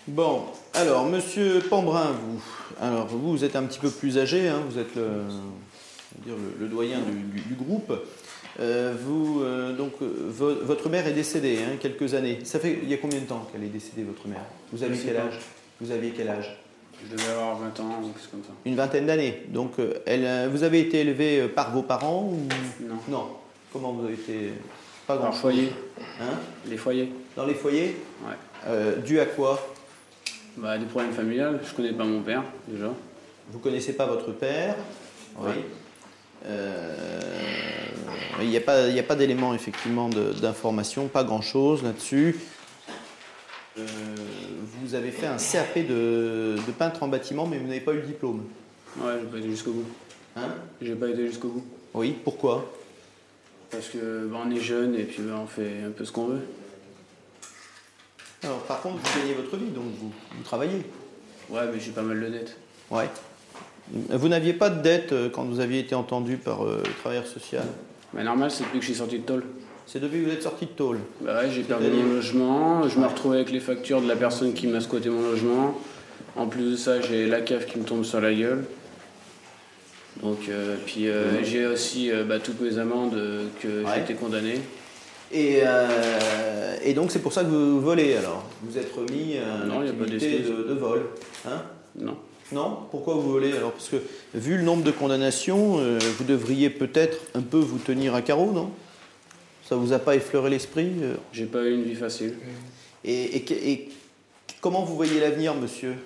bon, 0.06 0.44
alors, 0.74 1.06
monsieur 1.06 1.60
Pambrin, 1.60 2.12
vous, 2.12 2.42
alors 2.80 3.06
vous, 3.06 3.32
vous 3.32 3.44
êtes 3.44 3.56
un 3.56 3.64
petit 3.64 3.80
peu 3.80 3.90
plus 3.90 4.18
âgé, 4.18 4.48
hein, 4.48 4.62
vous 4.68 4.78
êtes 4.78 4.94
le, 4.94 5.24
dire 6.24 6.34
le, 6.60 6.68
doyen 6.68 6.98
du, 7.00 7.54
groupe. 7.54 7.92
Euh, 8.60 8.94
vous, 8.98 9.42
euh, 9.42 9.76
donc, 9.76 9.94
votre 10.00 10.88
mère 10.88 11.06
est 11.06 11.12
décédée, 11.12 11.58
hein, 11.58 11.76
quelques 11.80 12.14
années. 12.14 12.38
Ça 12.44 12.60
fait, 12.60 12.78
il 12.82 12.88
y 12.88 12.94
a 12.94 12.98
combien 12.98 13.20
de 13.20 13.26
temps 13.26 13.48
qu'elle 13.50 13.64
est 13.64 13.72
décédée, 13.72 14.04
votre 14.04 14.28
mère? 14.28 14.44
Vous 14.72 14.82
avez 14.84 14.96
quel 14.96 15.16
âge? 15.16 15.40
Vous 15.80 15.90
aviez 15.90 16.12
quel 16.16 16.28
âge? 16.28 16.56
Je 17.04 17.14
devais 17.14 17.30
avoir 17.30 17.58
20 17.58 17.80
ans, 17.80 18.00
ou 18.02 18.08
quelque 18.08 18.30
comme 18.30 18.42
ça. 18.42 18.52
Une 18.64 18.76
vingtaine 18.76 19.06
d'années. 19.06 19.42
Donc, 19.48 19.72
elle, 20.06 20.48
vous 20.48 20.62
avez 20.62 20.80
été 20.80 21.00
élevé 21.00 21.48
par 21.48 21.72
vos 21.72 21.82
parents 21.82 22.22
ou... 22.22 22.48
Non. 22.86 22.96
Non. 23.08 23.26
Comment 23.76 23.92
vous 23.92 24.06
avez 24.06 24.14
été 24.14 24.54
Pas 25.06 25.18
grand 25.18 25.32
foyer. 25.32 25.70
Hein 26.18 26.38
les 26.66 26.78
foyers. 26.78 27.12
Dans 27.36 27.44
les 27.44 27.52
foyers 27.52 27.94
Ouais. 28.22 28.34
Euh, 28.66 28.96
dû 28.96 29.20
à 29.20 29.26
quoi 29.26 29.74
bah, 30.56 30.78
Des 30.78 30.86
problèmes 30.86 31.12
familiales. 31.12 31.60
Je 31.62 31.74
connais 31.74 31.92
pas 31.92 32.04
mon 32.04 32.22
père, 32.22 32.42
déjà. 32.66 32.90
Vous 33.50 33.58
connaissez 33.58 33.92
pas 33.92 34.06
votre 34.06 34.32
père 34.32 34.76
Oui. 35.38 35.52
Euh, 36.46 37.20
il 38.40 38.48
n'y 38.48 38.56
a 38.56 38.62
pas, 38.62 38.84
a 38.84 39.02
pas 39.02 39.14
d'éléments 39.14 39.52
effectivement 39.52 40.08
d'information, 40.08 41.08
pas 41.08 41.24
grand-chose 41.24 41.82
là-dessus. 41.82 42.40
Euh, 43.78 43.84
vous 44.80 44.94
avez 44.94 45.10
fait 45.10 45.26
un 45.26 45.36
CAP 45.36 45.86
de, 45.86 46.56
de, 46.66 46.72
peintre 46.72 47.02
en 47.02 47.08
bâtiment, 47.08 47.46
mais 47.46 47.58
vous 47.58 47.66
n'avez 47.66 47.80
pas 47.80 47.92
eu 47.92 47.96
le 47.96 48.06
diplôme. 48.06 48.42
Ouais, 48.98 49.12
j'ai 49.20 49.26
pas 49.26 49.36
été 49.36 49.50
jusqu'au 49.50 49.72
bout. 49.72 49.86
Hein 50.34 50.48
J'ai 50.80 50.94
pas 50.94 51.08
été 51.08 51.26
jusqu'au 51.26 51.48
bout. 51.48 51.64
Oui, 51.92 52.16
pourquoi? 52.24 52.64
Parce 53.70 53.88
que 53.88 54.26
bah, 54.26 54.38
on 54.44 54.50
est 54.50 54.60
jeune 54.60 54.94
et 54.94 55.04
puis 55.04 55.22
bah, 55.22 55.40
on 55.42 55.46
fait 55.46 55.82
un 55.86 55.90
peu 55.90 56.04
ce 56.04 56.12
qu'on 56.12 56.26
veut. 56.26 56.42
Alors 58.42 58.62
par 58.64 58.80
contre, 58.80 58.96
vous 58.96 59.20
gagnez 59.20 59.34
votre 59.34 59.56
vie, 59.56 59.70
donc 59.70 59.84
vous, 60.00 60.12
travaillez. 60.44 60.84
Ouais, 61.48 61.62
mais 61.72 61.80
j'ai 61.80 61.92
pas 61.92 62.02
mal 62.02 62.20
de 62.20 62.28
dettes. 62.28 62.56
Ouais. 62.90 63.08
Vous 64.10 64.28
n'aviez 64.28 64.52
pas 64.52 64.68
de 64.68 64.82
dettes 64.82 65.12
euh, 65.12 65.28
quand 65.30 65.44
vous 65.44 65.60
aviez 65.60 65.80
été 65.80 65.94
entendu 65.94 66.36
par 66.36 66.64
euh, 66.64 66.82
le 66.84 66.92
travailleur 67.00 67.26
social? 67.26 67.64
Bah, 68.12 68.22
Normal, 68.22 68.50
c'est 68.50 68.64
depuis 68.64 68.78
que 68.78 68.84
je 68.84 68.90
suis 68.90 68.98
sorti 68.98 69.18
de 69.18 69.24
tôle. 69.24 69.44
C'est 69.86 70.00
depuis 70.00 70.20
que 70.20 70.26
vous 70.26 70.32
êtes 70.32 70.42
sorti 70.42 70.66
de 70.66 70.70
tôle 70.70 70.98
Bah 71.20 71.42
ouais, 71.42 71.50
j'ai 71.50 71.62
perdu 71.62 71.86
mon 71.88 72.14
logement, 72.14 72.88
je 72.88 72.98
me 72.98 73.06
retrouve 73.06 73.34
avec 73.34 73.52
les 73.52 73.60
factures 73.60 74.02
de 74.02 74.08
la 74.08 74.16
personne 74.16 74.52
qui 74.52 74.66
m'a 74.66 74.80
squatté 74.80 75.08
mon 75.08 75.22
logement. 75.22 75.78
En 76.34 76.46
plus 76.46 76.72
de 76.72 76.76
ça, 76.76 77.00
j'ai 77.00 77.26
la 77.26 77.40
cave 77.40 77.66
qui 77.66 77.78
me 77.78 77.84
tombe 77.84 78.04
sur 78.04 78.20
la 78.20 78.34
gueule. 78.34 78.64
Donc, 80.22 80.48
euh, 80.48 80.76
puis 80.86 81.08
euh, 81.08 81.44
j'ai 81.44 81.66
aussi 81.66 82.10
euh, 82.10 82.24
bah, 82.24 82.38
toutes 82.38 82.60
mes 82.60 82.78
amendes 82.78 83.16
que 83.60 83.84
j'ai 83.94 84.00
été 84.00 84.14
condamné. 84.14 84.60
Et, 85.32 85.62
et 86.84 86.94
donc 86.94 87.10
c'est 87.10 87.18
pour 87.18 87.32
ça 87.32 87.42
que 87.42 87.48
vous 87.48 87.80
volez 87.80 88.16
alors. 88.16 88.44
Vous 88.62 88.78
êtes 88.78 88.92
remis 88.94 89.36
à 89.36 89.66
non, 89.66 89.82
une 89.82 89.88
activité 89.88 90.38
de, 90.38 90.68
de, 90.68 90.74
vol 90.74 91.02
hein? 91.46 91.62
Non. 91.98 92.16
Non? 92.52 92.78
Pourquoi 92.92 93.14
vous 93.14 93.32
volez 93.32 93.52
alors? 93.52 93.72
Parce 93.72 93.88
que 93.88 93.96
vu 94.34 94.56
le 94.56 94.62
nombre 94.62 94.84
de 94.84 94.92
condamnations, 94.92 95.78
vous 96.18 96.24
devriez 96.24 96.70
peut-être 96.70 97.18
un 97.34 97.40
peu 97.42 97.58
vous 97.58 97.78
tenir 97.78 98.14
à 98.14 98.22
carreau, 98.22 98.52
non? 98.52 98.70
Ça 99.68 99.74
vous 99.74 99.92
a 99.92 99.98
pas 99.98 100.14
effleuré 100.14 100.48
l'esprit 100.48 100.92
J'ai 101.32 101.46
pas 101.46 101.64
eu 101.64 101.74
une 101.74 101.82
vie 101.82 101.96
facile. 101.96 102.34
Et, 103.04 103.36
et, 103.36 103.70
et 103.72 103.88
comment 104.60 104.84
vous 104.84 104.94
voyez 104.94 105.18
l'avenir, 105.18 105.54
monsieur? 105.54 105.96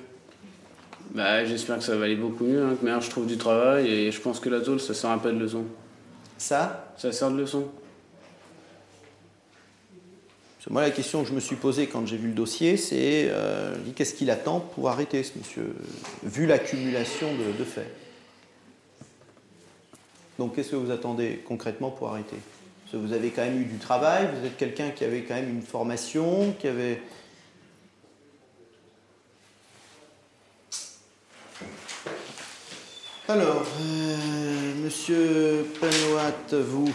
Bah, 1.15 1.45
J'espère 1.45 1.79
que 1.79 1.85
ça 1.85 1.97
va 1.97 2.05
aller 2.05 2.17
beaucoup 2.17 2.45
mieux, 2.45 2.63
hein, 2.63 2.77
que 2.79 2.85
maintenant 2.85 3.01
je 3.01 3.11
trouve 3.11 3.27
du 3.27 3.37
travail 3.37 3.89
et 3.89 4.13
je 4.13 4.21
pense 4.21 4.41
que 4.41 4.49
la 4.49 4.61
tôle, 4.61 4.81
ça 4.81 4.95
sert 4.95 5.11
un 5.11 5.19
peu 5.19 5.33
de 5.33 5.39
leçon. 5.39 5.65
Ça 6.39 6.93
Ça 6.97 7.13
sert 7.13 7.31
de 7.31 7.39
leçon. 7.39 7.69
Moi, 10.71 10.83
la 10.83 10.91
question 10.91 11.23
que 11.23 11.29
je 11.29 11.35
me 11.35 11.41
suis 11.41 11.57
posée 11.57 11.89
quand 11.89 12.07
j'ai 12.07 12.17
vu 12.17 12.29
le 12.29 12.35
dossier, 12.35 12.77
c'est 12.77 13.29
euh, 13.31 13.75
qu'est-ce 13.97 14.15
qu'il 14.15 14.31
attend 14.31 14.61
pour 14.61 14.89
arrêter 14.89 15.25
ce 15.25 15.37
monsieur, 15.37 15.75
vu 16.23 16.47
l'accumulation 16.47 17.27
de, 17.59 17.65
faits? 17.65 17.91
Donc, 20.39 20.55
qu'est-ce 20.55 20.71
que 20.71 20.77
vous 20.77 20.93
attendez 20.93 21.43
concrètement 21.45 21.91
pour 21.91 22.11
arrêter? 22.11 22.37
Parce 22.85 22.93
que 22.93 23.09
vous 23.09 23.13
avez 23.13 23.31
quand 23.31 23.43
même 23.43 23.61
eu 23.61 23.65
du 23.65 23.79
travail, 23.79 24.29
vous 24.39 24.47
êtes 24.47 24.57
quelqu'un 24.57 24.91
qui 24.91 25.05
avait 25.05 25.23
quand 25.23 25.35
même 25.35 25.49
une 25.49 25.63
formation, 25.63 26.55
qui 26.61 26.69
avait 26.69 27.03
Alors, 33.31 33.63
euh, 33.81 34.75
monsieur 34.83 35.65
Penouat, 35.79 36.65
vous. 36.65 36.93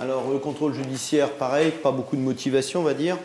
Alors, 0.00 0.30
le 0.30 0.38
contrôle 0.38 0.72
judiciaire, 0.72 1.32
pareil, 1.32 1.70
pas 1.70 1.92
beaucoup 1.92 2.16
de 2.16 2.22
motivation, 2.22 2.80
on 2.80 2.82
va 2.82 2.94
dire. 2.94 3.18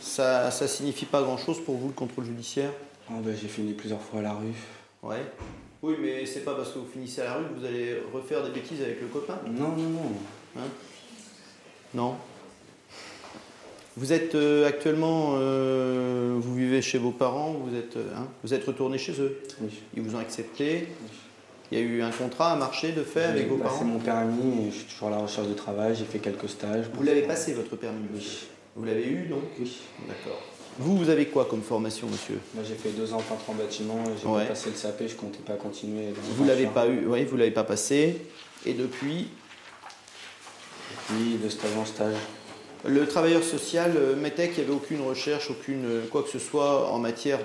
Ça, 0.00 0.52
ça 0.52 0.68
signifie 0.68 1.06
pas 1.06 1.22
grand-chose 1.22 1.58
pour 1.64 1.76
vous, 1.76 1.88
le 1.88 1.92
contrôle 1.92 2.26
judiciaire? 2.26 2.70
Ah 3.10 3.14
ben, 3.20 3.34
J'ai 3.36 3.48
fini 3.48 3.72
plusieurs 3.72 4.00
fois 4.00 4.20
à 4.20 4.22
la 4.22 4.34
rue. 4.34 4.54
Ouais. 5.02 5.26
Oui, 5.82 5.96
mais 6.00 6.24
c'est 6.24 6.44
pas 6.44 6.54
parce 6.54 6.70
que 6.70 6.78
vous 6.78 6.88
finissez 6.92 7.22
à 7.22 7.24
la 7.24 7.34
rue 7.34 7.44
que 7.46 7.58
vous 7.58 7.66
allez 7.66 7.96
refaire 8.14 8.44
des 8.44 8.50
bêtises 8.50 8.80
avec 8.80 9.00
le 9.00 9.08
copain? 9.08 9.40
Non, 9.50 9.70
non, 9.70 9.88
non. 9.88 10.12
Hein? 10.56 10.68
Non? 11.94 12.16
Vous 13.96 14.12
êtes 14.12 14.34
euh, 14.34 14.66
actuellement, 14.66 15.34
euh, 15.36 16.36
vous 16.38 16.54
vivez 16.54 16.80
chez 16.80 16.98
vos 16.98 17.10
parents, 17.10 17.52
vous 17.52 17.76
êtes, 17.76 17.96
euh, 17.96 18.14
hein, 18.16 18.26
vous 18.42 18.54
êtes 18.54 18.64
retourné 18.64 18.96
chez 18.96 19.20
eux. 19.20 19.38
Oui. 19.60 19.70
Ils 19.96 20.02
vous 20.02 20.16
ont 20.16 20.18
accepté. 20.18 20.88
Il 21.70 21.78
y 21.78 21.80
a 21.80 21.84
eu 21.84 22.02
un 22.02 22.10
contrat 22.10 22.52
à 22.52 22.56
marcher 22.56 22.92
de 22.92 23.02
fait 23.02 23.24
avec 23.24 23.48
vos 23.48 23.56
parents. 23.56 23.78
C'est 23.78 23.84
mon 23.84 23.98
permis 23.98 24.66
et 24.66 24.70
je 24.70 24.76
suis 24.76 24.84
toujours 24.84 25.08
à 25.08 25.10
la 25.12 25.18
recherche 25.18 25.48
de 25.48 25.54
travail. 25.54 25.94
J'ai 25.94 26.04
fait 26.04 26.18
quelques 26.18 26.48
stages. 26.48 26.86
Vous 26.94 27.02
l'avez 27.02 27.22
passé 27.22 27.52
votre 27.54 27.76
permis 27.76 28.06
Oui. 28.14 28.46
Vous 28.76 28.84
l'avez 28.84 29.06
eu 29.06 29.26
donc 29.28 29.42
Oui. 29.58 29.78
D'accord. 30.08 30.40
Vous, 30.78 30.96
vous 30.96 31.10
avez 31.10 31.26
quoi 31.26 31.44
comme 31.44 31.60
formation, 31.60 32.06
monsieur 32.08 32.38
Moi, 32.54 32.64
j'ai 32.66 32.74
fait 32.74 32.90
deux 32.90 33.12
ans 33.12 33.18
peintre 33.26 33.48
en 33.48 33.54
bâtiment. 33.54 34.02
J'ai 34.16 34.24
pas 34.26 34.46
passé 34.46 34.70
le 34.70 34.80
CAP. 34.80 35.02
Je 35.06 35.14
comptais 35.16 35.42
pas 35.44 35.54
continuer. 35.54 36.14
vous 36.14 36.44
l'avez 36.44 36.66
pas 36.66 36.88
eu 36.88 37.06
Oui, 37.06 37.24
vous 37.24 37.36
l'avez 37.36 37.50
pas 37.50 37.64
passé. 37.64 38.16
Et 38.64 38.72
depuis 38.72 39.28
Depuis 41.10 41.36
de 41.42 41.48
stage 41.50 41.76
en 41.78 41.84
stage. 41.84 42.14
Le 42.84 43.06
travailleur 43.06 43.44
social 43.44 43.92
euh, 43.96 44.16
mettait 44.16 44.48
qu'il 44.48 44.64
n'y 44.64 44.70
avait 44.70 44.76
aucune 44.76 45.02
recherche, 45.02 45.50
aucune 45.50 45.84
euh, 45.86 46.00
quoi 46.10 46.22
que 46.22 46.30
ce 46.30 46.40
soit 46.40 46.90
en 46.90 46.98
matière 46.98 47.38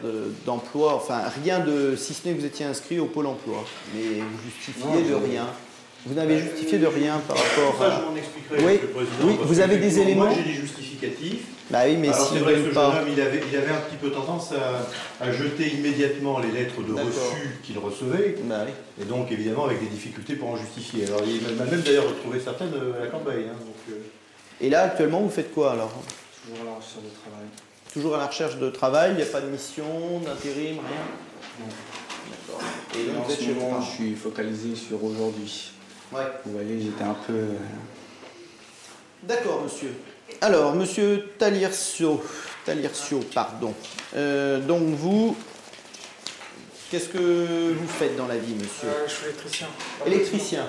d'emploi, 0.45 0.95
enfin 0.95 1.21
rien 1.43 1.59
de, 1.59 1.95
si 1.95 2.15
ce 2.15 2.27
n'est 2.27 2.33
que 2.33 2.39
vous 2.39 2.45
étiez 2.45 2.65
inscrit 2.65 2.99
au 2.99 3.05
pôle 3.05 3.27
emploi. 3.27 3.63
Mais 3.93 4.19
vous 4.19 4.49
justifiez 4.49 5.03
de 5.09 5.13
rien. 5.13 5.45
Vous 6.05 6.15
n'avez 6.15 6.39
justifié 6.39 6.77
de 6.77 6.87
rien 6.87 7.19
par 7.27 7.37
rapport 7.37 7.81
à. 7.83 7.89
Ça, 7.89 8.01
je 8.01 8.09
m'en 8.09 8.15
expliquerai, 8.15 8.65
oui, 8.65 8.79
le 8.81 8.87
Président. 8.87 9.25
Oui, 9.25 9.37
vous 9.41 9.59
avez 9.59 9.77
des 9.77 9.99
éléments. 9.99 10.25
Moi, 10.25 10.33
j'ai 10.37 10.51
des 10.51 10.57
justificatifs. 10.57 11.43
Bah 11.69 11.79
oui, 11.85 11.97
mais 11.97 12.13
si 12.13 12.37
vrai 12.37 12.53
que 12.53 12.69
ce 12.69 12.73
pas... 12.73 12.91
jeune 12.91 13.01
homme, 13.01 13.09
il 13.13 13.21
avait, 13.21 13.41
il 13.51 13.57
avait 13.57 13.71
un 13.71 13.81
petit 13.81 13.97
peu 13.97 14.09
tendance 14.09 14.53
à, 14.53 14.87
à 15.23 15.31
jeter 15.31 15.67
immédiatement 15.67 16.39
les 16.39 16.51
lettres 16.51 16.81
de 16.81 16.93
reçu 16.93 17.59
qu'il 17.61 17.77
recevait. 17.77 18.37
Bah 18.45 18.61
oui. 18.65 18.71
Et 19.01 19.05
donc, 19.05 19.31
évidemment, 19.31 19.65
avec 19.65 19.81
des 19.81 19.87
difficultés 19.87 20.35
pour 20.35 20.49
en 20.49 20.55
justifier. 20.55 21.05
Alors, 21.07 21.21
il 21.27 21.57
m'a 21.57 21.65
même 21.65 21.81
d'ailleurs 21.81 22.07
retrouvé 22.07 22.39
certaines 22.39 22.73
à 22.97 23.03
la 23.03 23.07
campagne. 23.07 23.49
Hein, 23.51 23.59
euh, 23.59 23.76
et 24.61 24.69
là, 24.69 24.83
actuellement, 24.83 25.21
vous 25.21 25.29
faites 25.29 25.53
quoi 25.53 25.71
alors? 25.73 25.91
Toujours 26.43 26.61
à 26.61 26.65
la 26.65 26.75
recherche 26.75 27.03
de 27.03 27.09
travail. 27.21 27.47
Toujours 27.93 28.15
à 28.15 28.17
la 28.17 28.27
recherche 28.27 28.55
de 28.57 28.69
travail, 28.69 29.11
il 29.11 29.15
n'y 29.17 29.23
a 29.23 29.25
pas 29.25 29.41
de 29.41 29.47
mission, 29.47 30.19
d'intérim, 30.25 30.77
rien? 30.79 31.59
Non. 31.59 31.65
D'accord. 32.29 32.61
Et 32.95 33.05
donc, 33.05 33.25
en 33.25 33.29
ce 33.29 33.49
moment, 33.51 33.81
je 33.81 33.91
suis 33.95 34.15
focalisé 34.15 34.75
sur 34.75 35.03
aujourd'hui. 35.03 35.71
Ouais. 36.11 36.21
Vous 36.45 36.53
voyez, 36.53 36.81
j'étais 36.81 37.03
un 37.03 37.15
peu. 37.25 37.33
Euh, 37.33 37.53
D'accord, 39.23 39.61
monsieur. 39.63 39.93
Alors, 40.41 40.73
monsieur 40.75 41.29
Talircio, 41.37 42.23
Talircio 42.65 43.19
pardon. 43.33 43.73
Euh, 44.15 44.59
donc, 44.59 44.83
vous, 44.95 45.35
qu'est-ce 46.91 47.09
que 47.09 47.73
vous 47.73 47.87
faites 47.87 48.15
dans 48.15 48.27
la 48.27 48.37
vie, 48.37 48.53
monsieur? 48.53 48.87
Euh, 48.89 49.07
Je 49.07 49.13
suis 49.13 49.25
électricien. 49.25 49.67
Électricien 50.05 50.65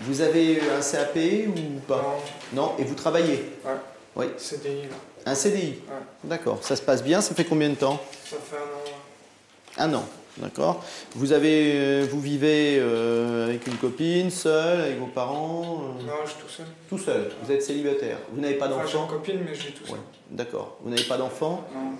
vous 0.00 0.20
avez 0.20 0.60
un 0.60 0.80
CAP 0.80 1.16
ou 1.48 1.80
pas 1.86 2.18
Non. 2.52 2.72
Et 2.78 2.84
vous 2.84 2.94
travaillez 2.94 3.44
Ouais. 3.64 3.72
Oui. 4.16 4.26
CDI. 4.36 4.82
Là. 4.82 4.96
Un 5.32 5.34
CDI 5.34 5.68
Ouais. 5.88 5.94
D'accord. 6.24 6.58
Ça 6.62 6.76
se 6.76 6.82
passe 6.82 7.02
bien 7.02 7.20
Ça 7.20 7.34
fait 7.34 7.44
combien 7.44 7.68
de 7.70 7.74
temps 7.74 8.00
Ça 8.24 8.36
fait 8.36 8.56
un 8.56 8.60
an. 8.60 9.90
Un 9.90 9.94
an, 9.94 10.04
d'accord. 10.36 10.84
Vous 11.16 11.32
avez, 11.32 11.72
euh, 11.74 12.06
vous 12.08 12.20
vivez 12.20 12.76
euh, 12.78 13.46
avec 13.48 13.66
une 13.66 13.74
copine, 13.74 14.30
seul, 14.30 14.82
avec 14.82 14.98
vos 15.00 15.06
parents 15.06 15.82
euh? 15.98 16.02
Non, 16.06 16.12
je 16.24 16.30
suis 16.30 16.40
tout 16.40 16.48
seul. 16.48 16.66
Tout 16.88 16.98
seul. 16.98 17.32
Vous 17.42 17.50
êtes 17.50 17.62
célibataire. 17.62 18.18
Vous 18.32 18.40
n'avez 18.40 18.54
pas 18.54 18.68
d'enfant 18.68 18.86
J'ai 18.86 18.98
une 18.98 19.06
copine, 19.08 19.40
mais 19.44 19.52
je 19.54 19.62
suis 19.62 19.72
tout 19.72 19.84
seul. 19.86 19.98
D'accord. 20.30 20.76
Vous 20.82 20.90
n'avez 20.90 21.02
pas 21.02 21.16
d'enfant 21.16 21.64
Non. 21.74 21.96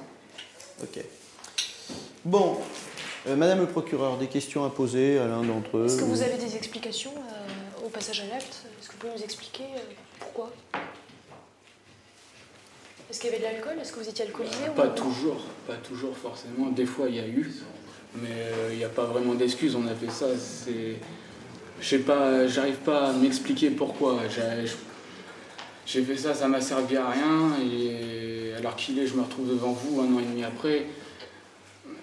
Ok. 0.85 1.03
Bon, 2.25 2.59
Madame 3.27 3.61
le 3.61 3.67
procureur, 3.67 4.19
des 4.19 4.27
questions 4.29 4.65
à 4.65 4.71
poser 4.71 5.19
à 5.19 5.27
l'un 5.27 5.43
d'entre 5.43 5.77
eux 5.79 5.87
Est-ce 5.87 5.97
que 5.99 6.05
vous 6.05 6.23
avez 6.23 6.37
des 6.37 6.57
explications 6.57 7.13
au 7.85 7.89
passage 7.89 8.21
à 8.21 8.27
l'acte. 8.27 8.65
Est-ce 8.81 8.89
que 8.89 8.93
vous 8.93 8.99
pouvez 8.99 9.13
nous 9.13 9.23
expliquer 9.23 9.65
euh, 9.65 9.93
pourquoi? 10.19 10.53
Est-ce 13.11 13.21
qu'il 13.21 13.31
y 13.31 13.35
avait 13.35 13.43
de 13.43 13.45
l'alcool? 13.45 13.75
Est-ce 13.81 13.93
que 13.93 14.01
vous 14.01 14.09
étiez 14.09 14.25
alcoolisé 14.25 14.57
Pas 14.75 14.89
toujours, 14.89 15.43
pas 15.67 15.77
toujours 15.77 16.17
forcément. 16.17 16.71
Des 16.71 16.87
fois 16.87 17.09
il 17.09 17.17
y 17.17 17.21
a 17.21 17.27
eu, 17.27 17.53
mais 18.17 18.29
euh, 18.31 18.71
il 18.73 18.79
n'y 18.79 18.85
a 18.85 18.89
pas 18.89 19.05
vraiment 19.05 19.35
d'excuses. 19.35 19.77
On 19.77 19.87
a 19.87 19.95
fait 19.95 20.11
ça, 20.11 20.27
c'est. 20.39 20.97
Je 21.81 21.89
sais 21.89 21.99
pas, 21.99 22.47
j'arrive 22.47 22.77
pas 22.77 23.09
à 23.09 23.13
m'expliquer 23.13 23.71
pourquoi. 23.71 24.21
J'ai 25.87 26.03
fait 26.03 26.17
ça, 26.17 26.33
ça 26.33 26.49
m'a 26.49 26.61
servi 26.61 26.97
à 26.97 27.11
rien, 27.11 27.53
et 27.61 28.55
alors 28.57 28.75
qu'il 28.75 28.99
est, 28.99 29.07
je 29.07 29.15
me 29.15 29.23
retrouve 29.23 29.51
devant 29.51 29.73
vous 29.73 30.01
un 30.01 30.05
an 30.15 30.21
et 30.21 30.25
demi 30.25 30.45
après. 30.45 30.87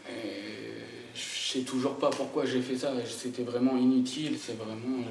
Et 0.08 0.74
je 1.16 1.54
sais 1.54 1.62
toujours 1.62 1.96
pas 1.96 2.12
pourquoi 2.12 2.46
j'ai 2.46 2.62
fait 2.62 2.78
ça. 2.78 2.92
C'était 3.08 3.44
vraiment 3.44 3.76
inutile, 3.76 4.38
c'est 4.40 4.58
vraiment 4.58 5.06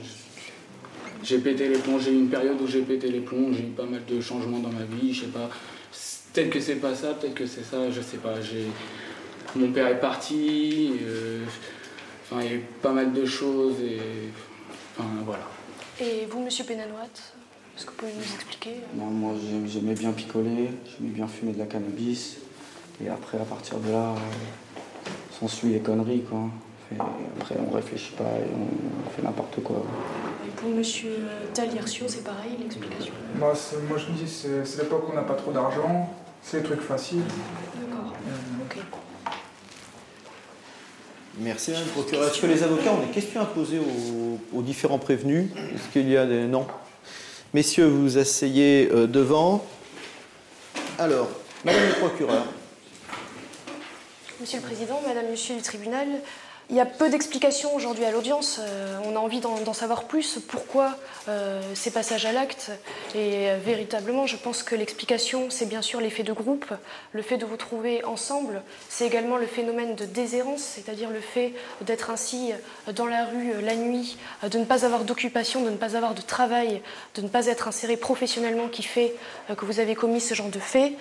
j'ai 1.23 1.39
pété 1.39 1.69
les 1.69 1.79
plombs, 1.79 1.99
j'ai 1.99 2.13
eu 2.13 2.19
une 2.19 2.29
période 2.29 2.61
où 2.61 2.67
j'ai 2.67 2.83
pété 2.83 3.09
les 3.09 3.21
plombs, 3.21 3.53
j'ai 3.53 3.63
eu 3.63 3.73
pas 3.77 3.85
mal 3.85 4.03
de 4.07 4.21
changements 4.21 4.59
dans 4.59 4.71
ma 4.71 4.85
vie, 4.85 5.13
je 5.13 5.23
sais 5.23 5.27
pas. 5.27 5.51
Peut-être 6.33 6.51
que 6.51 6.61
c'est 6.61 6.77
pas 6.77 6.95
ça, 6.95 7.15
peut-être 7.15 7.35
que 7.35 7.47
c'est 7.47 7.65
ça, 7.65 7.91
je 7.91 8.01
sais 8.01 8.19
pas. 8.19 8.41
J'ai... 8.41 8.67
Mon 9.57 9.73
père 9.73 9.89
est 9.89 10.01
parti, 10.01 10.93
euh, 11.03 11.45
enfin, 12.25 12.43
il 12.43 12.47
y 12.47 12.55
a 12.55 12.57
eu 12.57 12.65
pas 12.81 12.93
mal 12.93 13.13
de 13.13 13.25
choses 13.25 13.81
et. 13.81 13.99
Enfin, 14.97 15.09
voilà. 15.25 15.49
Et 16.01 16.27
vous, 16.31 16.41
monsieur 16.41 16.65
Pénanoat, 16.65 17.09
est-ce 17.77 17.85
que 17.85 17.91
vous 17.91 17.97
pouvez 17.97 18.13
nous 18.13 18.35
expliquer? 18.35 18.77
Non, 18.95 19.07
Moi, 19.07 19.35
j'aimais 19.67 19.95
bien 19.95 20.13
picoler, 20.13 20.71
j'aimais 20.87 21.11
bien 21.11 21.27
fumer 21.27 21.53
de 21.53 21.59
la 21.59 21.67
cannabis. 21.67 22.37
Et 23.05 23.09
après, 23.09 23.39
à 23.39 23.45
partir 23.45 23.79
de 23.79 23.91
là, 23.91 24.15
euh, 24.15 25.49
suit 25.49 25.71
les 25.71 25.81
conneries, 25.81 26.23
quoi. 26.23 26.51
Après, 26.99 27.57
on 27.59 27.75
réfléchit 27.75 28.13
pas 28.13 28.25
et 28.25 28.51
on 28.55 29.11
fait 29.11 29.23
n'importe 29.23 29.63
quoi. 29.63 29.85
Pour 30.57 30.71
M. 30.71 30.83
Taliercio, 31.55 32.07
c'est 32.09 32.25
pareil, 32.25 32.57
l'explication 32.61 33.15
moi, 33.37 33.55
moi, 33.89 33.99
je 33.99 34.13
me 34.13 34.17
dis, 34.17 34.29
c'est 34.29 34.83
l'époque 34.83 35.09
où 35.09 35.13
on 35.13 35.15
n'a 35.15 35.23
pas 35.23 35.35
trop 35.35 35.53
d'argent, 35.53 36.15
c'est 36.43 36.61
des 36.61 36.67
trucs 36.67 36.83
faciles. 36.83 37.23
D'accord. 37.77 38.13
Euh, 38.27 38.65
ok. 38.65 38.83
Merci, 41.39 41.71
Madame 41.71 41.87
le 41.87 41.93
procureur. 41.93 42.29
Est-ce 42.29 42.41
que 42.41 42.47
les 42.47 42.63
avocats 42.63 42.93
ont 42.93 43.07
des 43.07 43.13
questions 43.13 43.41
à 43.41 43.47
poser 43.47 43.81
aux, 44.53 44.63
différents 44.63 44.99
prévenus 44.99 45.51
Est-ce 45.75 45.93
qu'il 45.93 46.11
y 46.11 46.17
a 46.17 46.27
des. 46.27 46.47
Non 46.47 46.67
Messieurs, 47.55 47.87
vous 47.87 48.03
vous 48.03 48.19
asseyez 48.19 48.91
euh, 48.93 49.07
devant. 49.07 49.65
Alors, 50.99 51.29
Madame 51.65 51.89
le 51.89 51.95
procureur. 51.95 52.45
Monsieur 54.41 54.59
le 54.59 54.65
Président, 54.65 55.01
Madame, 55.07 55.31
Monsieur 55.31 55.55
le 55.57 55.63
tribunal, 55.63 56.09
Il 56.71 56.77
y 56.77 56.81
a 56.81 56.87
peu 56.87 57.11
d'explications 57.11 57.75
aujourd'hui 57.75 58.05
à 58.05 58.13
l'audience. 58.13 58.61
Euh, 58.61 58.97
on 59.05 59.17
a 59.17 59.19
envie 59.19 59.41
d'en 59.41 59.73
savoir 59.73 60.05
plus. 60.05 60.39
Pourquoi 60.47 60.97
euh, 61.29 61.61
ces 61.75 61.91
passages 61.91 62.27
à 62.27 62.33
l'acte? 62.33 62.71
Et 63.17 63.51
euh, 63.51 63.59
véritablement, 63.61 64.29
je 64.29 64.37
pense 64.37 64.63
que 64.63 64.77
l'explication, 64.77 65.51
c'est 65.51 65.67
bien 65.67 65.83
sûr 65.83 66.01
l'effet 66.01 66.23
de 66.23 66.33
groupe, 66.33 66.67
le 67.11 67.23
fait 67.23 67.39
de 67.39 67.45
vous 67.45 67.57
trouver 67.57 68.05
ensemble. 68.05 68.63
C'est 68.89 69.05
également 69.05 69.37
le 69.37 69.49
phénomène 69.49 69.97
de 69.97 70.05
déshérence, 70.05 70.61
c'est-à-dire 70.61 71.11
le 71.11 71.19
fait 71.19 71.55
d'être 71.81 72.09
ainsi 72.09 72.53
dans 72.95 73.07
la 73.07 73.25
rue 73.25 73.61
la 73.63 73.75
nuit, 73.75 74.17
de 74.49 74.57
ne 74.57 74.65
pas 74.65 74.85
avoir 74.85 75.03
d'occupation, 75.03 75.65
de 75.65 75.71
ne 75.71 75.77
pas 75.77 75.97
avoir 75.97 76.15
de 76.15 76.23
travail, 76.23 76.83
de 77.17 77.23
ne 77.23 77.29
pas 77.29 77.47
être 77.47 77.67
inséré 77.67 77.97
professionnellement 77.97 78.69
qui 78.69 78.85
fait 78.85 79.17
que 79.57 79.65
vous 79.65 79.81
avez 79.81 79.97
commis 79.97 80.21
ce 80.21 80.35
genre 80.35 80.51
de 80.51 80.61
fait. 80.61 80.93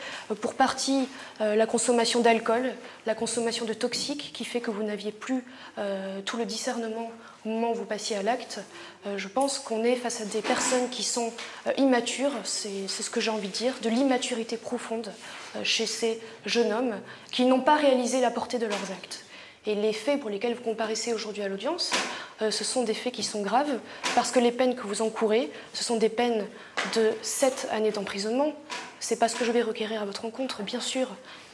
Pour 0.41 0.55
partie, 0.55 1.07
la 1.39 1.67
consommation 1.67 2.21
d'alcool, 2.21 2.73
la 3.05 3.13
consommation 3.13 3.65
de 3.65 3.73
toxiques 3.73 4.31
qui 4.33 4.45
fait 4.45 4.61
que 4.61 4.71
vous 4.71 4.83
n'aviez 4.83 5.11
plus 5.11 5.43
euh, 5.79 6.19
tout 6.25 6.37
le 6.37 6.45
discernement 6.45 7.09
au 7.45 7.49
moment 7.49 7.71
où 7.71 7.73
vous 7.73 7.85
passiez 7.85 8.17
à 8.17 8.23
l'acte. 8.23 8.59
Euh, 9.07 9.17
je 9.17 9.27
pense 9.29 9.59
qu'on 9.59 9.83
est 9.85 9.95
face 9.95 10.19
à 10.19 10.25
des 10.25 10.41
personnes 10.41 10.89
qui 10.89 11.03
sont 11.03 11.31
euh, 11.67 11.71
immatures, 11.77 12.33
c'est 12.43 12.87
ce 12.89 13.09
que 13.09 13.21
j'ai 13.21 13.31
envie 13.31 13.47
de 13.47 13.53
dire, 13.53 13.75
de 13.81 13.89
l'immaturité 13.89 14.57
profonde 14.57 15.13
chez 15.63 15.85
ces 15.85 16.19
jeunes 16.45 16.73
hommes 16.73 16.95
qui 17.31 17.45
n'ont 17.45 17.61
pas 17.61 17.75
réalisé 17.75 18.19
la 18.19 18.29
portée 18.29 18.59
de 18.59 18.65
leurs 18.65 18.91
actes. 18.91 19.25
Et 19.65 19.75
les 19.75 19.93
faits 19.93 20.19
pour 20.19 20.29
lesquels 20.29 20.53
vous 20.53 20.63
comparaissez 20.63 21.13
aujourd'hui 21.13 21.43
à 21.43 21.47
l'audience, 21.47 21.91
ce 22.39 22.63
sont 22.63 22.83
des 22.83 22.93
faits 22.93 23.13
qui 23.13 23.23
sont 23.23 23.41
graves 23.41 23.79
parce 24.15 24.31
que 24.31 24.39
les 24.39 24.51
peines 24.51 24.75
que 24.75 24.83
vous 24.83 25.01
encourez, 25.01 25.51
ce 25.73 25.83
sont 25.83 25.97
des 25.97 26.09
peines 26.09 26.45
de 26.95 27.11
7 27.21 27.67
années 27.71 27.91
d'emprisonnement. 27.91 28.53
C'est 28.99 29.17
pas 29.17 29.27
ce 29.27 29.35
que 29.35 29.45
je 29.45 29.51
vais 29.51 29.61
requérir 29.61 30.01
à 30.01 30.05
votre 30.05 30.21
rencontre, 30.21 30.61
bien 30.61 30.79
sûr, 30.79 31.07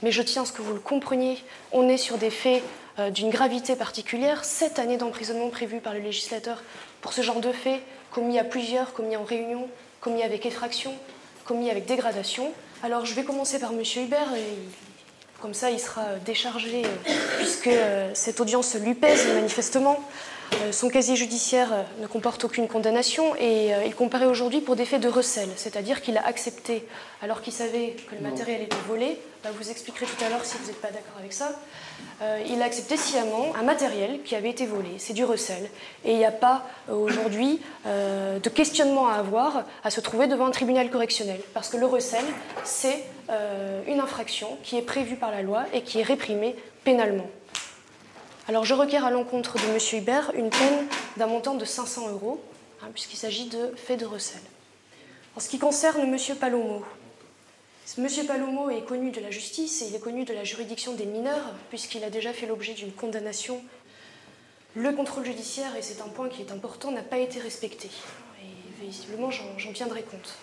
mais 0.04 0.12
je 0.12 0.22
tiens 0.22 0.44
à 0.44 0.46
ce 0.46 0.52
que 0.52 0.62
vous 0.62 0.74
le 0.74 0.80
compreniez. 0.80 1.38
On 1.72 1.88
est 1.88 1.98
sur 1.98 2.18
des 2.18 2.30
faits 2.30 2.64
d'une 3.12 3.30
gravité 3.30 3.76
particulière, 3.76 4.46
sept 4.46 4.80
années 4.80 4.98
d'emprisonnement 4.98 5.50
prévues 5.50 5.80
par 5.80 5.94
le 5.94 6.00
législateur 6.00 6.64
pour 7.02 7.14
ce 7.14 7.22
genre 7.22 7.42
de 7.42 7.52
faits, 7.52 7.82
commis 8.12 8.40
à 8.40 8.44
plusieurs, 8.44 8.94
commis 8.94 9.18
en 9.18 9.24
réunion, 9.24 9.68
commis 10.00 10.24
avec 10.24 10.46
effraction, 10.46 10.94
commis 11.44 11.70
avec 11.70 11.86
dégradation. 11.86 12.52
Alors 12.84 13.06
je 13.06 13.14
vais 13.14 13.24
commencer 13.24 13.60
par 13.60 13.72
M. 13.72 13.82
Hubert, 13.98 14.34
et 14.36 15.42
comme 15.42 15.54
ça 15.54 15.72
il 15.72 15.80
sera 15.80 16.16
déchargé, 16.26 16.84
euh, 16.86 17.12
puisque 17.38 17.68
euh, 17.68 18.12
cette 18.14 18.40
audience 18.40 18.76
lui 18.76 18.94
pèse 18.94 19.28
manifestement. 19.34 20.00
Euh, 20.54 20.72
son 20.72 20.90
casier 20.90 21.16
judiciaire 21.16 21.74
euh, 21.74 21.84
ne 22.02 22.08
comporte 22.08 22.44
aucune 22.44 22.68
condamnation 22.68 23.36
et 23.36 23.74
euh, 23.74 23.84
il 23.86 23.96
comparait 23.96 24.26
aujourd'hui 24.26 24.62
pour 24.62 24.76
des 24.76 24.86
faits 24.86 25.02
de 25.02 25.08
recel, 25.08 25.50
c'est-à-dire 25.56 26.02
qu'il 26.02 26.18
a 26.18 26.26
accepté, 26.26 26.86
alors 27.22 27.42
qu'il 27.42 27.54
savait 27.54 27.96
que 28.08 28.16
le 28.16 28.22
matériel 28.22 28.62
était 28.62 28.76
volé, 28.88 29.18
vous 29.52 29.70
expliquerez 29.70 30.06
tout 30.06 30.24
à 30.24 30.30
l'heure 30.30 30.44
si 30.44 30.58
vous 30.58 30.68
n'êtes 30.68 30.82
pas 30.82 30.92
d'accord 30.92 31.18
avec 31.20 31.34
ça, 31.34 31.52
il 32.48 32.62
a 32.62 32.66
accepté 32.66 32.98
sciemment 32.98 33.54
un 33.56 33.64
matériel 33.64 34.22
qui 34.24 34.36
avait 34.36 34.50
été 34.50 34.66
volé, 34.66 34.90
c'est 34.98 35.14
du 35.14 35.26
recel. 35.26 35.70
Et 36.04 36.12
il 36.12 36.18
n'y 36.18 36.26
a 36.26 36.32
pas 36.32 36.66
aujourd'hui 36.90 37.62
de 37.86 38.50
questionnement 38.50 39.08
à 39.08 39.16
avoir 39.16 39.64
à 39.84 39.90
se 39.90 40.02
trouver 40.02 40.28
devant 40.28 40.46
un 40.46 40.52
tribunal 40.52 40.90
correctionnel, 40.90 41.40
parce 41.54 41.70
que 41.70 41.78
le 41.78 41.86
recel, 41.86 42.24
c'est 42.64 43.04
une 43.88 44.00
infraction 44.00 44.58
qui 44.64 44.78
est 44.78 44.82
prévue 44.82 45.16
par 45.16 45.32
la 45.32 45.42
loi 45.42 45.66
et 45.74 45.82
qui 45.82 46.00
est 46.00 46.04
réprimée 46.04 46.56
pénalement. 46.84 47.28
Alors 48.48 48.64
je 48.64 48.76
requiers 48.76 49.00
à 49.00 49.10
l'encontre 49.10 49.56
de 49.56 49.64
M. 49.64 49.80
Hubert 50.00 50.32
une 50.36 50.52
peine 50.52 50.86
d'un 51.18 51.28
montant 51.28 51.56
de 51.56 51.66
500 51.66 52.10
euros, 52.10 52.40
hein, 52.84 52.88
puisqu'il 52.94 53.18
s'agit 53.18 53.50
de 53.50 53.74
faits 53.76 54.00
de 54.00 54.06
recel. 54.06 54.42
En 55.36 55.40
ce 55.40 55.50
qui 55.50 55.58
concerne 55.58 56.02
M. 56.02 56.18
Palomo, 56.40 56.84
M. 57.98 58.08
Palomo 58.28 58.70
est 58.72 58.84
connu 58.84 59.12
de 59.12 59.22
la 59.22 59.30
justice 59.30 59.82
et 59.82 59.88
il 59.88 59.96
est 59.96 60.00
connu 60.00 60.26
de 60.26 60.34
la 60.34 60.44
juridiction 60.44 60.94
des 60.94 61.06
mineurs, 61.06 61.54
puisqu'il 61.70 62.04
a 62.04 62.10
déjà 62.10 62.34
fait 62.34 62.48
l'objet 62.48 62.74
d'une 62.74 62.92
condamnation. 62.92 63.62
Le 64.76 64.92
contrôle 64.92 65.24
judiciaire, 65.24 65.76
et 65.76 65.82
c'est 65.82 66.02
un 66.02 66.08
point 66.08 66.28
qui 66.28 66.42
est 66.42 66.52
important, 66.52 66.92
n'a 66.92 67.04
pas 67.04 67.20
été 67.20 67.40
respecté. 67.40 67.90
Et 68.42 68.86
visiblement, 68.86 69.30
j'en 69.32 69.72
tiendrai 69.72 70.02
compte. 70.02 70.36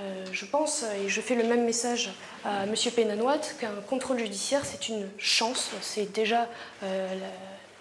Euh, 0.00 0.24
je 0.30 0.44
pense, 0.46 0.84
et 1.04 1.08
je 1.08 1.20
fais 1.20 1.34
le 1.34 1.42
même 1.42 1.64
message 1.64 2.10
à 2.44 2.64
M. 2.64 2.74
Pénanoat, 2.94 3.40
qu'un 3.58 3.74
contrôle 3.88 4.20
judiciaire, 4.20 4.64
c'est 4.64 4.88
une 4.88 5.08
chance, 5.18 5.72
c'est 5.82 6.12
déjà 6.12 6.48
euh, 6.84 7.08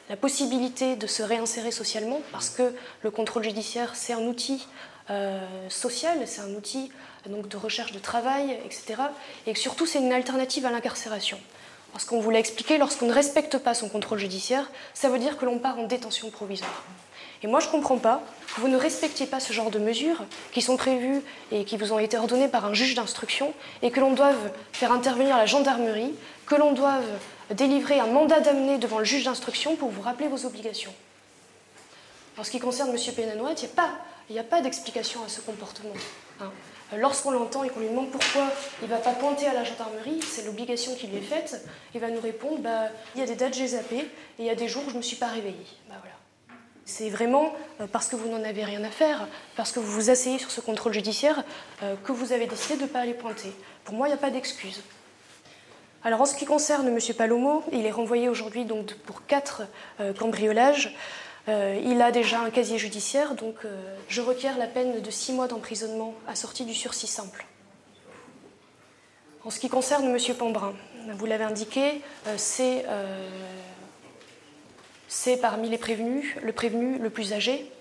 la, 0.09 0.17
possibilité 0.17 0.95
de 0.95 1.05
se 1.05 1.21
réinsérer 1.21 1.69
socialement, 1.69 2.21
parce 2.31 2.49
que 2.49 2.73
le 3.03 3.11
contrôle 3.11 3.43
judiciaire, 3.43 3.95
c'est 3.95 4.13
un 4.13 4.25
outil 4.25 4.67
euh, 5.09 5.39
social, 5.69 6.17
c'est 6.25 6.41
un 6.41 6.53
outil 6.53 6.91
donc, 7.27 7.47
de 7.47 7.57
recherche 7.57 7.91
de 7.91 7.99
travail, 7.99 8.57
etc. 8.65 8.95
Et 9.45 9.55
surtout, 9.55 9.85
c'est 9.85 9.99
une 9.99 10.13
alternative 10.13 10.65
à 10.65 10.71
l'incarcération. 10.71 11.39
Parce 11.93 12.05
qu'on 12.05 12.19
vous 12.19 12.29
l'a 12.29 12.39
expliqué, 12.39 12.77
lorsqu'on 12.77 13.07
ne 13.07 13.13
respecte 13.13 13.57
pas 13.57 13.73
son 13.73 13.89
contrôle 13.89 14.19
judiciaire, 14.19 14.69
ça 14.93 15.09
veut 15.09 15.19
dire 15.19 15.37
que 15.37 15.45
l'on 15.45 15.59
part 15.59 15.79
en 15.79 15.83
détention 15.83 16.29
provisoire. 16.29 16.83
Et 17.43 17.47
moi, 17.47 17.59
je 17.59 17.67
ne 17.67 17.71
comprends 17.71 17.97
pas 17.97 18.21
que 18.55 18.61
vous 18.61 18.67
ne 18.67 18.77
respectiez 18.77 19.27
pas 19.27 19.39
ce 19.39 19.53
genre 19.53 19.69
de 19.69 19.79
mesures 19.79 20.23
qui 20.51 20.61
sont 20.61 20.75
prévues 20.75 21.21
et 21.51 21.65
qui 21.65 21.77
vous 21.77 21.93
ont 21.93 21.99
été 21.99 22.17
ordonnées 22.17 22.47
par 22.47 22.65
un 22.65 22.73
juge 22.73 22.95
d'instruction 22.95 23.53
et 23.81 23.91
que 23.91 23.99
l'on 23.99 24.13
doive 24.13 24.51
faire 24.73 24.91
intervenir 24.91 25.37
la 25.37 25.45
gendarmerie, 25.45 26.13
que 26.45 26.55
l'on 26.55 26.73
doive 26.73 27.05
délivrer 27.51 27.99
un 27.99 28.07
mandat 28.07 28.39
d'amener 28.39 28.77
devant 28.77 28.99
le 28.99 29.05
juge 29.05 29.25
d'instruction 29.25 29.75
pour 29.75 29.89
vous 29.89 30.01
rappeler 30.01 30.27
vos 30.27 30.45
obligations. 30.45 30.93
En 32.37 32.43
ce 32.43 32.51
qui 32.51 32.59
concerne 32.59 32.89
M. 32.89 33.13
Pénanoët, 33.15 33.61
il 33.61 33.65
n'y 33.65 33.71
a 33.71 33.75
pas, 33.75 33.91
d'explication 34.61 35.23
à 35.23 35.29
ce 35.29 35.41
comportement. 35.41 35.93
Hein. 36.39 36.51
Lorsqu'on 36.95 37.31
l'entend 37.31 37.63
et 37.63 37.69
qu'on 37.69 37.81
lui 37.81 37.89
demande 37.89 38.11
pourquoi 38.11 38.49
il 38.81 38.87
ne 38.87 38.93
va 38.93 38.99
pas 38.99 39.11
pointer 39.11 39.47
à 39.47 39.53
la 39.53 39.65
gendarmerie, 39.65 40.21
c'est 40.21 40.45
l'obligation 40.45 40.95
qui 40.95 41.07
lui 41.07 41.17
est 41.17 41.21
faite, 41.21 41.61
il 41.93 41.99
va 41.99 42.09
nous 42.09 42.21
répondre 42.21 42.59
bah, 42.59 42.87
il 43.13 43.19
y 43.19 43.23
a 43.23 43.27
des 43.27 43.35
dates 43.35 43.53
j'ai 43.53 43.67
zappé 43.67 43.97
et 43.97 44.07
il 44.39 44.45
y 44.45 44.49
a 44.49 44.55
des 44.55 44.69
jours 44.69 44.83
où 44.85 44.89
je 44.89 44.93
ne 44.93 44.99
me 44.99 45.03
suis 45.03 45.17
pas 45.17 45.27
réveillé. 45.27 45.65
Bah, 45.89 45.95
voilà. 45.99 46.15
C'est 46.85 47.09
vraiment 47.09 47.53
euh, 47.81 47.87
parce 47.91 48.07
que 48.07 48.15
vous 48.15 48.29
n'en 48.29 48.41
avez 48.41 48.63
rien 48.63 48.81
à 48.85 48.89
faire, 48.89 49.27
parce 49.57 49.73
que 49.73 49.81
vous 49.81 49.91
vous 49.91 50.09
asseyez 50.09 50.39
sur 50.39 50.49
ce 50.49 50.61
contrôle 50.61 50.93
judiciaire, 50.93 51.43
euh, 51.83 51.95
que 52.05 52.13
vous 52.13 52.31
avez 52.31 52.47
décidé 52.47 52.77
de 52.77 52.83
ne 52.83 52.87
pas 52.87 52.99
aller 52.99 53.13
pointer. 53.13 53.51
Pour 53.83 53.93
moi, 53.93 54.07
il 54.07 54.11
n'y 54.11 54.15
a 54.15 54.21
pas 54.21 54.29
d'excuse. 54.29 54.81
Alors 56.05 56.21
en 56.21 56.25
ce 56.25 56.35
qui 56.35 56.45
concerne 56.45 56.87
M. 56.87 56.99
Palomo, 57.17 57.63
il 57.73 57.85
est 57.85 57.91
renvoyé 57.91 58.29
aujourd'hui 58.29 58.63
donc 58.63 58.93
pour 58.93 59.25
quatre 59.25 59.63
euh, 59.99 60.13
cambriolages. 60.13 60.95
Il 61.47 62.01
a 62.01 62.11
déjà 62.11 62.41
un 62.41 62.49
casier 62.49 62.77
judiciaire, 62.77 63.35
donc 63.35 63.55
je 64.09 64.21
requiers 64.21 64.51
la 64.57 64.67
peine 64.67 65.01
de 65.01 65.11
six 65.11 65.33
mois 65.33 65.47
d'emprisonnement 65.47 66.13
assortie 66.27 66.65
du 66.65 66.73
sursis 66.73 67.07
simple. 67.07 67.45
En 69.45 69.49
ce 69.49 69.59
qui 69.59 69.69
concerne 69.69 70.05
M. 70.05 70.35
Pambrin, 70.35 70.73
vous 71.13 71.25
l'avez 71.25 71.45
indiqué, 71.45 72.01
c'est 72.35 72.85
c'est 75.07 75.37
parmi 75.37 75.69
les 75.69 75.77
prévenus 75.77 76.35
le 76.41 76.51
prévenu 76.51 76.97
le 76.97 77.09
plus 77.09 77.33
âgé. 77.33 77.71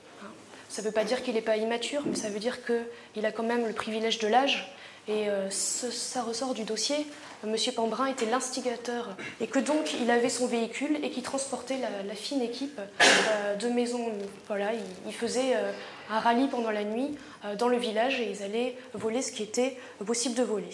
Ça 0.69 0.83
ne 0.83 0.87
veut 0.87 0.93
pas 0.93 1.05
dire 1.05 1.23
qu'il 1.23 1.35
n'est 1.35 1.43
pas 1.43 1.57
immature, 1.57 2.03
mais 2.07 2.17
ça 2.17 2.29
veut 2.29 2.39
dire 2.39 2.59
qu'il 2.65 3.27
a 3.27 3.33
quand 3.33 3.43
même 3.43 3.67
le 3.67 3.73
privilège 3.73 4.19
de 4.19 4.29
l'âge. 4.29 4.73
Et 5.09 5.29
euh, 5.29 5.49
ça 5.51 6.23
ressort 6.23 6.55
du 6.55 6.65
dossier. 6.65 7.07
Monsieur 7.45 7.71
Pambrin 7.71 8.07
était 8.07 8.27
l'instigateur 8.27 9.17
et 9.41 9.47
que 9.47 9.59
donc 9.59 9.95
il 10.01 10.11
avait 10.11 10.31
son 10.31 10.47
véhicule 10.47 10.99
et 11.03 11.11
qui 11.11 11.23
transportait 11.23 11.79
la, 11.79 12.15
fine 12.15 12.43
équipe 12.43 12.81
euh, 12.81 13.55
de 13.55 13.69
maison. 13.69 14.11
Voilà, 14.49 14.71
il, 15.07 15.13
faisait 15.13 15.55
euh, 15.55 15.71
un 16.11 16.19
rallye 16.19 16.49
pendant 16.49 16.71
la 16.71 16.83
nuit 16.83 17.17
dans 17.59 17.69
le 17.69 17.77
village 17.77 18.21
et 18.21 18.31
ils 18.31 18.43
allaient 18.43 18.77
voler 18.95 19.23
ce 19.23 19.31
qui 19.31 19.43
était 19.45 19.77
possible 20.05 20.35
de 20.35 20.43
voler. 20.43 20.71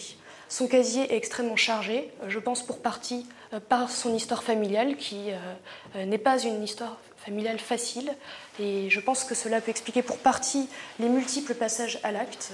Son 0.53 0.67
casier 0.67 1.11
est 1.11 1.17
extrêmement 1.17 1.55
chargé, 1.55 2.11
je 2.27 2.37
pense 2.37 2.61
pour 2.61 2.77
partie 2.79 3.25
euh, 3.53 3.59
par 3.59 3.89
son 3.89 4.13
histoire 4.13 4.43
familiale, 4.43 4.97
qui 4.97 5.31
euh, 5.31 5.37
euh, 5.95 6.05
n'est 6.05 6.19
pas 6.19 6.37
une 6.37 6.61
histoire 6.63 6.97
familiale 7.25 7.59
facile. 7.59 8.13
Et 8.59 8.89
je 8.89 8.99
pense 8.99 9.23
que 9.23 9.35
cela 9.35 9.61
peut 9.61 9.71
expliquer 9.71 10.01
pour 10.01 10.17
partie 10.17 10.67
les 10.99 11.09
multiples 11.09 11.53
passages 11.53 11.99
à 12.03 12.11
l'acte. 12.11 12.51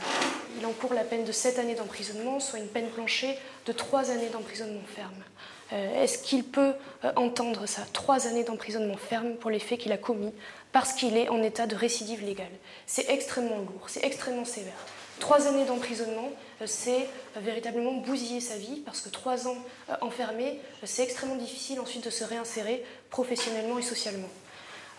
Il 0.59 0.65
encourt 0.65 0.93
la 0.93 1.03
peine 1.03 1.23
de 1.23 1.31
7 1.31 1.59
années 1.59 1.75
d'emprisonnement, 1.75 2.39
soit 2.39 2.59
une 2.59 2.67
peine 2.67 2.89
planchée 2.89 3.37
de 3.65 3.71
3 3.71 4.11
années 4.11 4.29
d'emprisonnement 4.29 4.81
ferme. 4.95 5.23
Est-ce 5.71 6.17
qu'il 6.17 6.43
peut 6.43 6.73
entendre 7.15 7.67
ça 7.67 7.83
3 7.93 8.25
années 8.25 8.43
d'emprisonnement 8.43 8.97
ferme 8.97 9.35
pour 9.35 9.51
les 9.51 9.59
faits 9.59 9.79
qu'il 9.79 9.91
a 9.91 9.97
commis 9.97 10.33
parce 10.71 10.93
qu'il 10.93 11.15
est 11.15 11.29
en 11.29 11.43
état 11.43 11.67
de 11.67 11.75
récidive 11.75 12.25
légale? 12.25 12.47
C'est 12.87 13.07
extrêmement 13.09 13.59
lourd, 13.59 13.83
c'est 13.85 14.03
extrêmement 14.03 14.45
sévère. 14.45 14.73
Trois 15.19 15.47
années 15.47 15.65
d'emprisonnement, 15.65 16.31
euh, 16.61 16.65
c'est 16.65 17.07
euh, 17.35 17.39
véritablement 17.41 17.93
bousiller 17.93 18.39
sa 18.39 18.55
vie, 18.55 18.81
parce 18.85 19.01
que 19.01 19.09
trois 19.09 19.47
ans 19.47 19.57
euh, 19.89 19.95
enfermé, 20.01 20.59
c'est 20.83 21.03
extrêmement 21.03 21.35
difficile 21.35 21.79
ensuite 21.79 22.05
de 22.05 22.09
se 22.09 22.23
réinsérer 22.23 22.83
professionnellement 23.09 23.77
et 23.77 23.81
socialement. 23.81 24.29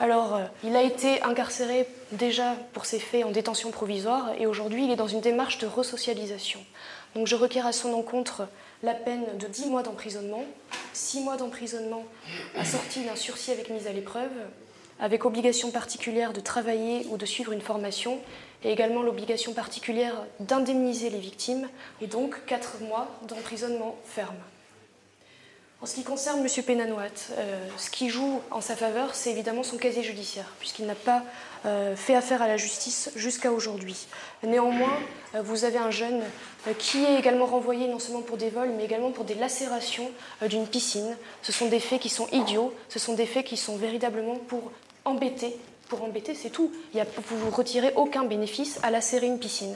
Alors, 0.03 0.41
il 0.65 0.75
a 0.77 0.83
été 0.83 1.23
incarcéré 1.23 1.87
déjà 2.13 2.57
pour 2.73 2.87
ses 2.87 2.99
faits 2.99 3.23
en 3.23 3.31
détention 3.31 3.71
provisoire 3.71 4.33
et 4.39 4.47
aujourd'hui, 4.47 4.87
il 4.87 4.91
est 4.91 4.97
dans 4.97 5.07
une 5.07 5.21
démarche 5.21 5.59
de 5.59 5.67
resocialisation. 5.67 6.59
Donc, 7.15 7.27
je 7.27 7.37
requiers 7.37 7.61
à 7.61 7.73
son 7.73 7.93
encontre 7.93 8.49
la 8.83 8.95
peine 8.95 9.27
de 9.37 9.47
10 9.47 9.67
mois 9.67 9.83
d'emprisonnement, 9.83 10.43
6 10.95 11.21
mois 11.21 11.37
d'emprisonnement 11.37 12.05
assorti 12.57 13.05
d'un 13.05 13.15
sursis 13.15 13.51
avec 13.51 13.69
mise 13.69 13.87
à 13.87 13.93
l'épreuve, 13.93 14.33
avec 15.01 15.27
obligation 15.27 15.71
particulière 15.71 16.33
de 16.33 16.41
travailler 16.41 17.07
ou 17.11 17.19
de 17.19 17.27
suivre 17.27 17.53
une 17.53 17.61
formation, 17.61 18.21
et 18.65 18.73
également 18.73 19.03
l'obligation 19.03 19.53
particulière 19.53 20.15
d'indemniser 20.39 21.11
les 21.11 21.19
victimes, 21.19 21.69
et 22.01 22.07
donc 22.07 22.47
4 22.47 22.81
mois 22.89 23.09
d'emprisonnement 23.29 23.97
ferme. 24.07 24.37
En 25.83 25.87
ce 25.87 25.95
qui 25.95 26.05
concerne 26.05 26.41
M. 26.41 26.63
Pénanoat, 26.63 27.07
euh, 27.39 27.67
ce 27.79 27.89
qui 27.89 28.11
joue 28.11 28.43
en 28.51 28.61
sa 28.61 28.77
faveur, 28.77 29.15
c'est 29.15 29.31
évidemment 29.31 29.63
son 29.63 29.79
casier 29.79 30.03
judiciaire, 30.03 30.53
puisqu'il 30.59 30.85
n'a 30.85 30.95
pas 30.95 31.23
euh, 31.65 31.97
fait 31.97 32.15
affaire 32.15 32.43
à 32.43 32.49
la 32.49 32.59
justice 32.59 33.11
jusqu'à 33.17 33.51
aujourd'hui. 33.51 33.97
Néanmoins, 34.43 34.93
euh, 35.35 35.41
vous 35.41 35.65
avez 35.65 35.79
un 35.79 35.91
jeune 35.91 36.21
qui 36.79 37.03
est 37.03 37.19
également 37.19 37.47
renvoyé 37.47 37.89
non 37.89 37.99
seulement 37.99 38.21
pour 38.21 38.37
des 38.37 38.51
vols, 38.51 38.73
mais 38.77 38.85
également 38.85 39.11
pour 39.11 39.25
des 39.25 39.35
lacérations 39.35 40.11
d'une 40.47 40.67
piscine. 40.67 41.17
Ce 41.41 41.51
sont 41.51 41.69
des 41.69 41.81
faits 41.81 42.03
qui 42.03 42.11
sont 42.11 42.29
idiots, 42.31 42.75
ce 42.91 42.99
sont 42.99 43.15
des 43.15 43.25
faits 43.25 43.47
qui 43.47 43.57
sont 43.57 43.79
véritablement 43.79 44.37
pour 44.37 44.73
embêter. 45.07 45.57
Pour 45.89 46.05
embêter, 46.05 46.35
c'est 46.35 46.51
tout. 46.51 46.71
Il 46.93 47.03
vous 47.25 47.47
ne 47.47 47.51
retirez 47.51 47.95
aucun 47.97 48.25
bénéfice 48.25 48.79
à 48.83 48.91
lacérer 48.91 49.29
une 49.29 49.39
piscine. 49.39 49.75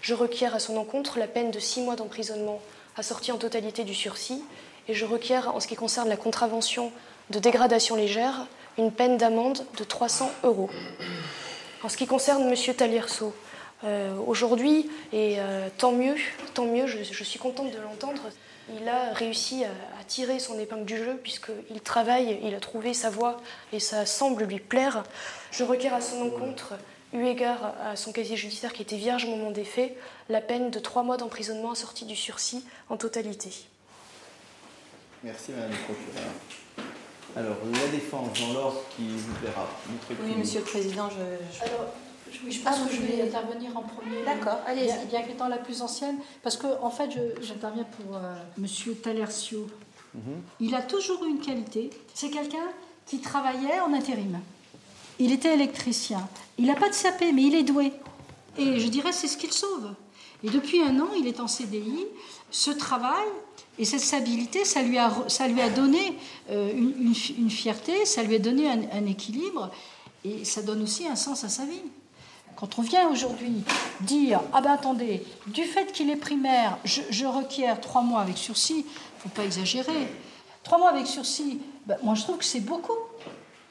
Je 0.00 0.12
requiers 0.12 0.48
à 0.48 0.58
son 0.58 0.76
encontre 0.76 1.20
la 1.20 1.28
peine 1.28 1.52
de 1.52 1.60
six 1.60 1.82
mois 1.82 1.94
d'emprisonnement 1.94 2.60
assortie 2.96 3.30
en 3.30 3.38
totalité 3.38 3.84
du 3.84 3.94
sursis 3.94 4.42
et 4.88 4.94
je 4.94 5.04
requiers, 5.04 5.46
en 5.46 5.60
ce 5.60 5.66
qui 5.66 5.76
concerne 5.76 6.08
la 6.08 6.16
contravention 6.16 6.92
de 7.30 7.38
dégradation 7.38 7.96
légère, 7.96 8.46
une 8.78 8.92
peine 8.92 9.16
d'amende 9.16 9.64
de 9.78 9.84
300 9.84 10.30
euros. 10.44 10.70
En 11.82 11.88
ce 11.88 11.96
qui 11.96 12.06
concerne 12.06 12.42
M. 12.42 12.74
Talierceau, 12.74 13.34
aujourd'hui, 14.26 14.88
et 15.12 15.36
euh, 15.38 15.68
tant 15.76 15.92
mieux, 15.92 16.16
tant 16.54 16.64
mieux, 16.64 16.86
je, 16.86 17.24
suis 17.24 17.38
contente 17.38 17.70
de 17.70 17.78
l'entendre, 17.78 18.22
il 18.80 18.88
a 18.88 19.12
réussi 19.12 19.64
à, 19.64 20.04
tirer 20.04 20.38
son 20.38 20.58
épingle 20.58 20.84
du 20.84 20.96
jeu 20.96 21.18
puisqu'il 21.22 21.80
travaille, 21.80 22.38
il 22.42 22.54
a 22.54 22.60
trouvé 22.60 22.94
sa 22.94 23.10
voie 23.10 23.40
et 23.72 23.80
ça 23.80 24.06
semble 24.06 24.44
lui 24.44 24.60
plaire. 24.60 25.02
Je 25.50 25.64
requiers 25.64 25.90
à 25.90 26.00
son 26.00 26.22
encontre, 26.22 26.74
eu 27.12 27.24
égard 27.26 27.74
à 27.84 27.96
son 27.96 28.12
casier 28.12 28.36
judiciaire 28.36 28.72
qui 28.72 28.82
était 28.82 28.96
vierge 28.96 29.24
au 29.24 29.28
moment 29.28 29.50
des 29.50 29.64
faits, 29.64 29.96
la 30.28 30.40
peine 30.40 30.70
de 30.70 30.78
trois 30.78 31.02
mois 31.02 31.16
d'emprisonnement 31.16 31.72
assortie 31.72 32.04
du 32.04 32.16
sursis 32.16 32.64
en 32.88 32.96
totalité. 32.96 33.50
Merci 35.24 35.52
Madame 35.52 35.70
le 35.70 35.94
procureur. 35.94 36.30
Alors, 37.36 37.56
la 37.70 37.88
défense, 37.88 38.28
dans 38.40 38.52
l'ordre 38.54 38.80
qui 38.96 39.08
vous 39.08 39.34
plaira. 39.34 39.68
Oui, 40.10 40.34
Monsieur 40.38 40.60
le 40.60 40.64
Président, 40.64 41.08
je... 41.10 41.64
Alors, 41.66 41.86
je 42.32 42.60
pense 42.60 42.78
que 42.80 42.94
je 42.94 43.02
vais 43.02 43.22
intervenir 43.22 43.76
en 43.76 43.82
premier. 43.82 44.24
D'accord, 44.24 44.58
allez 44.66 44.84
Bien, 44.84 45.04
bien 45.08 45.22
qu'étant 45.22 45.48
la 45.48 45.58
plus 45.58 45.82
ancienne, 45.82 46.16
parce 46.42 46.56
que 46.56 46.66
en 46.80 46.90
fait, 46.90 47.10
j'interviens 47.42 47.84
pour 47.84 48.16
euh, 48.16 48.34
Monsieur 48.58 48.94
Talercio. 48.94 49.66
Mhm. 50.14 50.42
Il 50.60 50.74
a 50.74 50.82
toujours 50.82 51.24
eu 51.24 51.28
une 51.28 51.40
qualité. 51.40 51.90
C'est 52.14 52.30
quelqu'un 52.30 52.68
qui 53.06 53.20
travaillait 53.20 53.80
en 53.80 53.92
intérim. 53.92 54.40
Il 55.18 55.32
était 55.32 55.54
électricien. 55.54 56.28
Il 56.58 56.66
n'a 56.66 56.74
pas 56.74 56.88
de 56.88 56.94
sapé, 56.94 57.32
mais 57.32 57.42
il 57.42 57.54
est 57.54 57.62
doué. 57.62 57.92
Et 58.58 58.80
je 58.80 58.88
dirais, 58.88 59.12
c'est 59.12 59.28
ce 59.28 59.36
qu'il 59.36 59.52
sauve. 59.52 59.94
Et 60.44 60.50
depuis 60.50 60.82
un 60.82 60.98
an, 61.00 61.08
il 61.18 61.26
est 61.26 61.40
en 61.40 61.48
CDI. 61.48 62.06
Ce 62.50 62.70
travail, 62.70 63.26
et 63.78 63.84
cette 63.84 64.00
stabilité, 64.00 64.64
ça 64.64 64.82
lui 64.82 64.98
a, 64.98 65.12
ça 65.28 65.48
lui 65.48 65.60
a 65.60 65.68
donné 65.68 66.18
euh, 66.50 66.72
une, 66.72 67.50
fierté, 67.50 68.04
ça 68.06 68.22
lui 68.22 68.36
a 68.36 68.38
donné 68.38 68.68
un, 68.68 69.06
équilibre, 69.06 69.70
et 70.24 70.44
ça 70.44 70.62
donne 70.62 70.82
aussi 70.82 71.06
un 71.06 71.16
sens 71.16 71.44
à 71.44 71.48
sa 71.48 71.64
vie. 71.64 71.82
Quand 72.56 72.78
on 72.78 72.82
vient 72.82 73.08
aujourd'hui 73.08 73.52
dire 74.00 74.40
Ah 74.54 74.62
ben 74.62 74.72
attendez, 74.72 75.22
du 75.48 75.64
fait 75.64 75.92
qu'il 75.92 76.08
est 76.08 76.16
primaire, 76.16 76.78
je, 76.84 77.26
requiers 77.26 77.74
trois 77.82 78.00
mois 78.00 78.22
avec 78.22 78.38
sursis, 78.38 78.78
il 78.78 78.84
ne 78.84 79.20
faut 79.20 79.28
pas 79.28 79.44
exagérer. 79.44 80.08
Trois 80.62 80.78
mois 80.78 80.88
avec 80.90 81.06
sursis, 81.06 81.60
ben, 81.86 81.98
moi 82.02 82.14
je 82.14 82.22
trouve 82.22 82.38
que 82.38 82.44
c'est 82.46 82.60
beaucoup. 82.60 82.96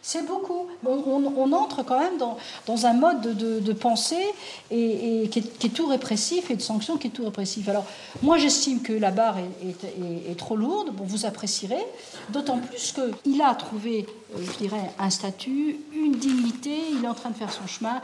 C'est 0.08 0.24
beaucoup. 0.28 0.68
On, 0.86 1.52
entre 1.54 1.82
quand 1.82 2.00
même 2.00 2.20
dans, 2.20 2.86
un 2.86 2.94
mode 2.94 3.22
de, 3.22 3.74
pensée 3.74 4.24
et, 4.70 5.28
qui, 5.32 5.40
est, 5.40 5.74
tout 5.74 5.88
répressif 5.88 6.52
et 6.52 6.56
de 6.56 6.62
sanction 6.62 6.98
qui 6.98 7.08
est 7.08 7.10
tout 7.10 7.26
répressif. 7.26 7.68
Alors, 7.70 7.86
moi, 8.22 8.38
j'estime 8.38 8.84
que 8.84 8.94
la 8.94 9.10
barre 9.10 9.40
est, 9.40 10.38
trop 10.38 10.58
lourde. 10.58 10.92
Bon, 10.92 11.06
vous 11.06 11.26
apprécierez. 11.26 11.84
D'autant 12.30 12.60
plus 12.60 12.94
qu'il 12.94 13.42
a 13.42 13.56
trouvé, 13.56 14.06
euh, 14.36 14.44
je 14.44 14.58
dirais, 14.60 14.92
un 15.00 15.10
statut, 15.10 15.78
une 15.92 16.12
dignité. 16.12 16.78
Il 16.92 17.04
est 17.04 17.08
en 17.08 17.16
train 17.16 17.32
de 17.32 17.36
faire 17.36 17.52
son 17.52 17.66
chemin. 17.66 18.00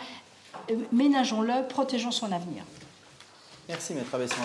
Euh, 0.71 0.77
ménageons-le, 0.91 1.67
protégeons 1.67 2.09
son 2.09 2.31
avenir. 2.31 2.63
Merci, 3.69 3.93
Maître 3.93 4.15
Abesson 4.15 4.41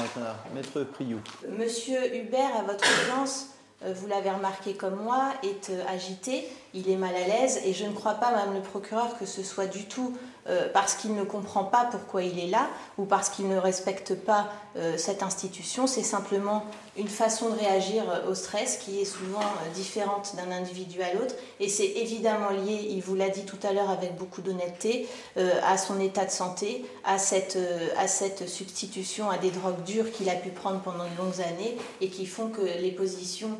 Maître 0.54 0.82
Priou. 0.92 1.20
Monsieur 1.58 2.14
Hubert, 2.14 2.54
à 2.54 2.62
votre 2.64 2.84
audience, 2.84 3.46
vous 3.84 4.06
l'avez 4.06 4.30
remarqué 4.30 4.74
comme 4.74 4.96
moi, 4.96 5.32
est 5.42 5.70
agité 5.88 6.48
il 6.76 6.90
est 6.90 6.96
mal 6.96 7.14
à 7.14 7.26
l'aise 7.26 7.60
et 7.64 7.72
je 7.72 7.86
ne 7.86 7.92
crois 7.92 8.14
pas, 8.14 8.30
Madame 8.30 8.54
le 8.54 8.60
procureur, 8.60 9.18
que 9.18 9.24
ce 9.24 9.42
soit 9.42 9.66
du 9.66 9.86
tout 9.86 10.16
euh, 10.48 10.68
parce 10.72 10.94
qu'il 10.94 11.14
ne 11.14 11.24
comprend 11.24 11.64
pas 11.64 11.88
pourquoi 11.90 12.22
il 12.22 12.38
est 12.38 12.46
là 12.46 12.68
ou 12.98 13.04
parce 13.04 13.30
qu'il 13.30 13.48
ne 13.48 13.56
respecte 13.56 14.14
pas 14.14 14.48
euh, 14.76 14.96
cette 14.96 15.24
institution. 15.24 15.88
C'est 15.88 16.04
simplement 16.04 16.64
une 16.96 17.08
façon 17.08 17.48
de 17.48 17.58
réagir 17.58 18.04
euh, 18.08 18.30
au 18.30 18.34
stress 18.34 18.76
qui 18.76 19.00
est 19.00 19.04
souvent 19.04 19.40
différente 19.74 20.34
d'un 20.36 20.52
individu 20.52 21.02
à 21.02 21.12
l'autre 21.14 21.34
et 21.58 21.68
c'est 21.68 21.86
évidemment 21.96 22.50
lié, 22.50 22.86
il 22.90 23.00
vous 23.00 23.16
l'a 23.16 23.28
dit 23.28 23.44
tout 23.44 23.58
à 23.64 23.72
l'heure 23.72 23.90
avec 23.90 24.16
beaucoup 24.16 24.40
d'honnêteté, 24.40 25.08
à 25.36 25.76
son 25.78 25.98
état 26.00 26.24
de 26.24 26.30
santé, 26.30 26.84
à 27.04 27.18
cette, 27.18 27.58
à 27.98 28.06
cette 28.06 28.48
substitution 28.48 29.30
à 29.30 29.38
des 29.38 29.50
drogues 29.50 29.82
dures 29.84 30.10
qu'il 30.12 30.28
a 30.28 30.34
pu 30.34 30.50
prendre 30.50 30.80
pendant 30.80 31.04
de 31.04 31.16
longues 31.16 31.40
années 31.40 31.76
et 32.00 32.08
qui 32.08 32.26
font 32.26 32.48
que 32.48 32.60
les 32.60 32.92
positions 32.92 33.58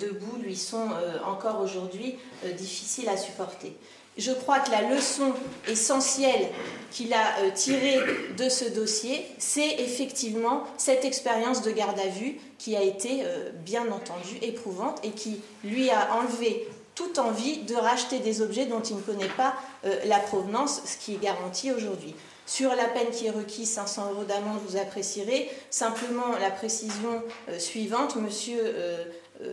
debout 0.00 0.36
lui 0.42 0.56
sont 0.56 0.88
encore 1.26 1.60
aujourd'hui 1.60 2.18
difficiles 2.56 3.08
à 3.08 3.16
supporter 3.16 3.76
je 4.18 4.32
crois 4.32 4.58
que 4.58 4.70
la 4.70 4.82
leçon 4.82 5.32
essentielle 5.68 6.48
qu'il 6.90 7.14
a 7.14 7.38
euh, 7.40 7.50
tirée 7.54 7.98
de 8.36 8.48
ce 8.48 8.64
dossier, 8.64 9.24
c'est 9.38 9.76
effectivement 9.78 10.64
cette 10.76 11.04
expérience 11.04 11.62
de 11.62 11.70
garde 11.70 11.98
à 12.00 12.08
vue 12.08 12.38
qui 12.58 12.76
a 12.76 12.82
été 12.82 13.20
euh, 13.22 13.50
bien 13.64 13.86
entendu 13.92 14.36
éprouvante 14.42 14.98
et 15.04 15.10
qui 15.10 15.40
lui 15.62 15.90
a 15.90 16.14
enlevé 16.16 16.66
toute 16.94 17.18
envie 17.18 17.58
de 17.58 17.76
racheter 17.76 18.18
des 18.18 18.42
objets 18.42 18.66
dont 18.66 18.80
il 18.80 18.96
ne 18.96 19.00
connaît 19.00 19.28
pas 19.36 19.54
euh, 19.84 19.94
la 20.06 20.18
provenance, 20.18 20.82
ce 20.84 20.96
qui 20.96 21.14
est 21.14 21.22
garanti 21.22 21.70
aujourd'hui. 21.70 22.14
Sur 22.44 22.70
la 22.74 22.86
peine 22.86 23.10
qui 23.10 23.26
est 23.26 23.30
requise, 23.30 23.70
500 23.70 24.12
euros 24.12 24.24
d'amende, 24.24 24.58
vous 24.66 24.78
apprécierez. 24.78 25.50
Simplement 25.70 26.36
la 26.40 26.50
précision 26.50 27.22
suivante, 27.58 28.16
monsieur 28.16 28.58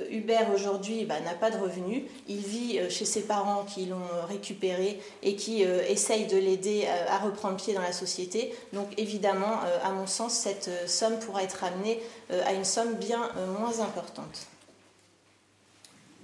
Hubert 0.09 0.51
aujourd'hui 0.53 1.05
bah, 1.05 1.19
n'a 1.21 1.33
pas 1.33 1.51
de 1.51 1.57
revenus. 1.57 2.03
Il 2.27 2.39
vit 2.39 2.79
euh, 2.79 2.89
chez 2.89 3.05
ses 3.05 3.21
parents 3.21 3.63
qui 3.65 3.85
l'ont 3.85 3.97
euh, 3.97 4.25
récupéré 4.25 4.99
et 5.21 5.35
qui 5.35 5.61
essayent 5.61 6.27
de 6.27 6.37
l'aider 6.37 6.85
à 7.07 7.17
reprendre 7.19 7.55
pied 7.57 7.73
dans 7.73 7.81
la 7.81 7.91
société. 7.91 8.53
Donc 8.73 8.87
évidemment, 8.97 9.59
à 9.83 9.91
mon 9.91 10.07
sens, 10.07 10.33
cette 10.33 10.69
somme 10.87 11.19
pourra 11.19 11.43
être 11.43 11.63
amenée 11.63 11.99
à 12.29 12.53
une 12.53 12.63
somme 12.63 12.93
bien 12.95 13.29
moins 13.59 13.79
importante. 13.79 14.47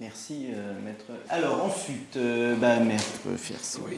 Merci, 0.00 0.48
maître. 0.84 1.04
Alors 1.28 1.64
ensuite, 1.64 2.18
bah, 2.58 2.78
maître 2.80 3.36
Fierce. 3.36 3.78
Oui, 3.84 3.96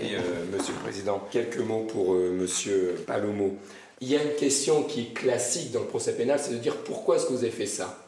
monsieur 0.53 0.75
le 0.75 0.81
président, 0.81 1.23
quelques 1.31 1.59
mots 1.59 1.85
pour 1.85 2.15
monsieur 2.15 3.05
Palomo. 3.07 3.57
Il 4.01 4.09
y 4.09 4.17
a 4.17 4.23
une 4.23 4.37
question 4.37 4.83
qui 4.83 5.01
est 5.01 5.15
classique 5.15 5.73
dans 5.73 5.81
le 5.81 5.87
procès 5.87 6.15
pénal, 6.15 6.39
c'est 6.41 6.53
de 6.53 6.59
dire 6.59 6.77
pourquoi 6.79 7.17
est-ce 7.17 7.27
que 7.27 7.33
vous 7.33 7.45
avez 7.45 7.51
fait 7.51 7.67
ça? 7.67 8.04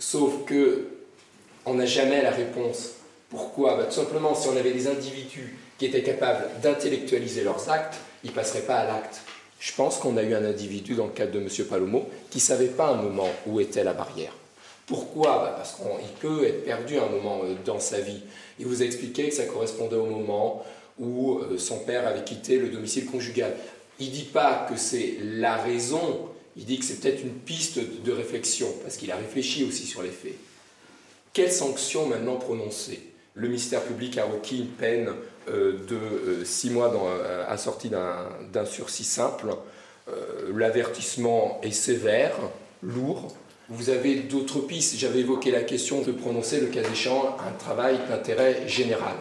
Sauf 0.00 0.44
que 0.46 0.88
on 1.66 1.74
n'a 1.74 1.86
jamais 1.86 2.22
la 2.22 2.30
réponse. 2.30 2.94
Pourquoi? 3.28 3.76
Bah, 3.76 3.84
Tout 3.84 3.94
simplement, 3.94 4.34
si 4.34 4.48
on 4.48 4.56
avait 4.56 4.72
des 4.72 4.88
individus 4.88 5.56
qui 5.78 5.86
étaient 5.86 6.02
capables 6.02 6.48
d'intellectualiser 6.62 7.44
leurs 7.44 7.68
actes, 7.70 7.98
ils 8.24 8.30
ne 8.30 8.34
passeraient 8.34 8.62
pas 8.62 8.76
à 8.76 8.86
l'acte. 8.86 9.20
Je 9.60 9.72
pense 9.74 9.98
qu'on 9.98 10.16
a 10.16 10.22
eu 10.22 10.34
un 10.34 10.44
individu 10.44 10.94
dans 10.94 11.04
le 11.04 11.12
cadre 11.12 11.32
de 11.32 11.38
M. 11.40 11.48
Palomo 11.68 12.08
qui 12.30 12.38
ne 12.38 12.42
savait 12.42 12.68
pas 12.68 12.88
un 12.88 12.96
moment 12.96 13.28
où 13.46 13.60
était 13.60 13.84
la 13.84 13.92
barrière. 13.92 14.32
Pourquoi? 14.86 15.38
Bah, 15.38 15.54
Parce 15.54 15.74
qu'il 15.74 16.08
peut 16.18 16.46
être 16.46 16.64
perdu 16.64 16.98
un 16.98 17.06
moment 17.06 17.42
euh, 17.44 17.54
dans 17.66 17.78
sa 17.78 18.00
vie. 18.00 18.22
Il 18.58 18.66
vous 18.66 18.80
a 18.80 18.86
expliqué 18.86 19.28
que 19.28 19.34
ça 19.34 19.44
correspondait 19.44 19.96
au 19.96 20.06
moment 20.06 20.64
où 20.98 21.40
euh, 21.40 21.58
son 21.58 21.80
père 21.80 22.08
avait 22.08 22.24
quitté 22.24 22.56
le 22.56 22.70
domicile 22.70 23.04
conjugal. 23.04 23.54
Il 23.98 24.08
ne 24.08 24.12
dit 24.14 24.30
pas 24.32 24.66
que 24.68 24.78
c'est 24.78 25.18
la 25.20 25.56
raison 25.56 26.29
il 26.60 26.66
dit 26.66 26.78
que 26.78 26.84
c'est 26.84 27.00
peut-être 27.00 27.22
une 27.22 27.32
piste 27.32 27.80
de 28.04 28.12
réflexion, 28.12 28.68
parce 28.82 28.98
qu'il 28.98 29.10
a 29.10 29.16
réfléchi 29.16 29.64
aussi 29.64 29.86
sur 29.86 30.02
les 30.02 30.10
faits. 30.10 30.36
Quelles 31.32 31.52
sanctions 31.52 32.06
maintenant 32.06 32.36
prononcer? 32.36 33.00
Le 33.34 33.48
ministère 33.48 33.82
public 33.82 34.18
a 34.18 34.24
requis 34.24 34.58
une 34.58 34.66
peine 34.66 35.08
euh, 35.48 35.78
de 35.88 36.44
6 36.44 36.68
euh, 36.68 36.72
mois 36.72 36.90
dans, 36.90 37.06
euh, 37.08 37.46
assortie 37.48 37.88
d'un 37.88 38.64
sursis 38.66 39.04
simple. 39.04 39.56
L'avertissement 40.52 41.60
est 41.62 41.70
sévère, 41.70 42.34
lourd. 42.82 43.32
Vous 43.68 43.88
avez 43.88 44.16
d'autres 44.16 44.58
pistes? 44.58 44.96
J'avais 44.98 45.20
évoqué 45.20 45.52
la 45.52 45.62
question 45.62 46.02
de 46.02 46.10
prononcer, 46.10 46.60
le 46.60 46.66
cas 46.66 46.82
échéant, 46.82 47.36
un 47.46 47.52
travail 47.52 47.96
d'intérêt 48.08 48.66
général. 48.66 49.14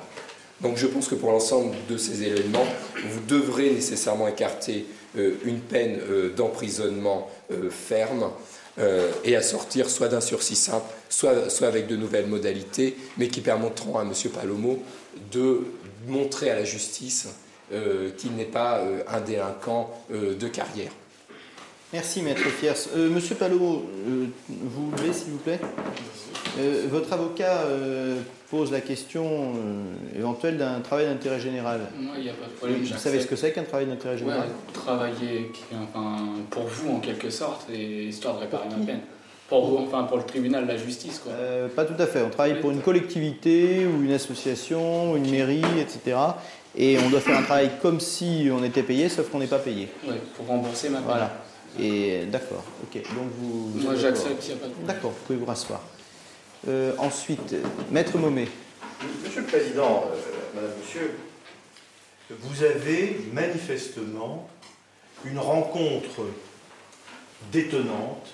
Donc 0.61 0.77
je 0.77 0.87
pense 0.87 1.07
que 1.07 1.15
pour 1.15 1.31
l'ensemble 1.31 1.75
de 1.89 1.97
ces 1.97 2.23
éléments, 2.23 2.65
vous 3.07 3.21
devrez 3.27 3.69
nécessairement 3.71 4.27
écarter 4.27 4.85
euh, 5.17 5.35
une 5.45 5.59
peine 5.59 5.99
euh, 6.09 6.33
d'emprisonnement 6.33 7.29
euh, 7.51 7.69
ferme 7.69 8.31
et 9.25 9.35
assortir 9.35 9.89
soit 9.89 10.07
d'un 10.07 10.21
sursis 10.21 10.55
simple, 10.55 10.85
soit, 11.09 11.49
soit 11.49 11.67
avec 11.67 11.87
de 11.87 11.97
nouvelles 11.97 12.27
modalités, 12.27 12.95
mais 13.17 13.27
qui 13.27 13.41
permettront 13.41 13.97
à 13.97 14.03
M. 14.03 14.13
Palomo 14.33 14.81
de 15.33 15.63
montrer 16.07 16.49
à 16.49 16.55
la 16.55 16.63
justice 16.63 17.27
qu'il 18.17 18.37
n'est 18.37 18.45
pas 18.45 18.81
un 19.09 19.19
délinquant 19.19 19.91
de 20.09 20.47
carrière. 20.47 20.93
Merci, 21.91 22.21
maître 22.21 22.41
Fiers. 22.41 22.73
Euh, 22.95 23.09
monsieur 23.09 23.33
Palot, 23.33 23.83
euh, 24.07 24.25
vous 24.47 24.91
levez, 24.91 25.11
s'il 25.11 25.31
vous 25.31 25.39
plaît. 25.39 25.59
Euh, 26.59 26.85
votre 26.87 27.11
avocat 27.13 27.63
pose 28.51 28.71
la 28.71 28.81
question 28.81 29.53
éventuelle 30.15 30.57
d'un 30.57 30.81
travail 30.81 31.07
d'intérêt 31.07 31.39
général. 31.39 31.81
Moi, 31.99 32.13
il 32.17 32.23
n'y 32.23 32.29
a 32.29 32.33
pas 32.33 32.45
de 32.45 32.51
problème. 32.51 32.83
Vous 32.83 32.97
savez 32.97 33.19
ce 33.19 33.25
que 33.27 33.35
c'est 33.35 33.53
qu'un 33.53 33.63
travail 33.63 33.87
d'intérêt 33.87 34.17
général 34.19 34.41
ouais, 34.41 34.73
Travailler 34.73 35.51
enfin, 35.73 36.17
pour 36.51 36.63
vous, 36.63 36.91
en 36.91 36.99
quelque 36.99 37.31
sorte, 37.31 37.67
et 37.71 38.05
histoire 38.05 38.35
de 38.35 38.41
réparer 38.41 38.69
ma 38.69 38.85
peine. 38.85 39.01
Pour, 39.47 39.65
vous, 39.65 39.77
enfin, 39.77 40.03
pour 40.03 40.17
le 40.17 40.23
tribunal, 40.23 40.67
la 40.67 40.77
justice, 40.77 41.19
quoi. 41.23 41.33
pas 41.75 41.85
tout 41.85 41.99
à 41.99 42.05
fait. 42.05 42.21
On 42.21 42.29
travaille 42.29 42.59
pour 42.59 42.69
une 42.69 42.81
collectivité 42.81 43.87
ou 43.87 44.03
une 44.03 44.11
association, 44.11 45.13
ou 45.13 45.17
une 45.17 45.31
mairie, 45.31 45.63
etc. 45.79 46.17
Et 46.75 46.99
on 47.03 47.09
doit 47.09 47.19
faire 47.19 47.39
un 47.39 47.43
travail 47.43 47.71
comme 47.81 47.99
si 47.99 48.47
on 48.51 48.63
était 48.63 48.83
payé, 48.83 49.09
sauf 49.09 49.29
qu'on 49.29 49.39
n'est 49.39 49.47
pas 49.47 49.57
payé. 49.57 49.87
Oui, 50.07 50.15
pour 50.35 50.45
rembourser 50.45 50.89
ma 50.89 50.99
peine. 50.99 51.07
Voilà. 51.07 51.48
Et 51.77 52.25
d'accord, 52.25 52.63
ok. 52.83 53.01
Donc 53.13 53.29
vous. 53.39 53.71
Moi 53.81 53.95
j'accepte, 53.95 54.43
il 54.47 54.55
n'y 54.55 54.59
a 54.59 54.63
pas 54.63 54.67
de 54.67 54.87
D'accord, 54.87 55.11
vous 55.11 55.25
pouvez 55.25 55.39
vous 55.39 55.45
rasseoir. 55.45 55.81
Euh, 56.67 56.93
ensuite, 56.97 57.55
Maître 57.91 58.17
Momé. 58.17 58.47
Monsieur 59.23 59.41
le 59.41 59.47
Président, 59.47 60.05
euh, 60.11 60.55
Madame, 60.55 60.71
Monsieur, 60.79 61.11
vous 62.29 62.63
avez 62.63 63.21
manifestement 63.33 64.49
une 65.25 65.39
rencontre 65.39 66.25
détonnante 67.51 68.27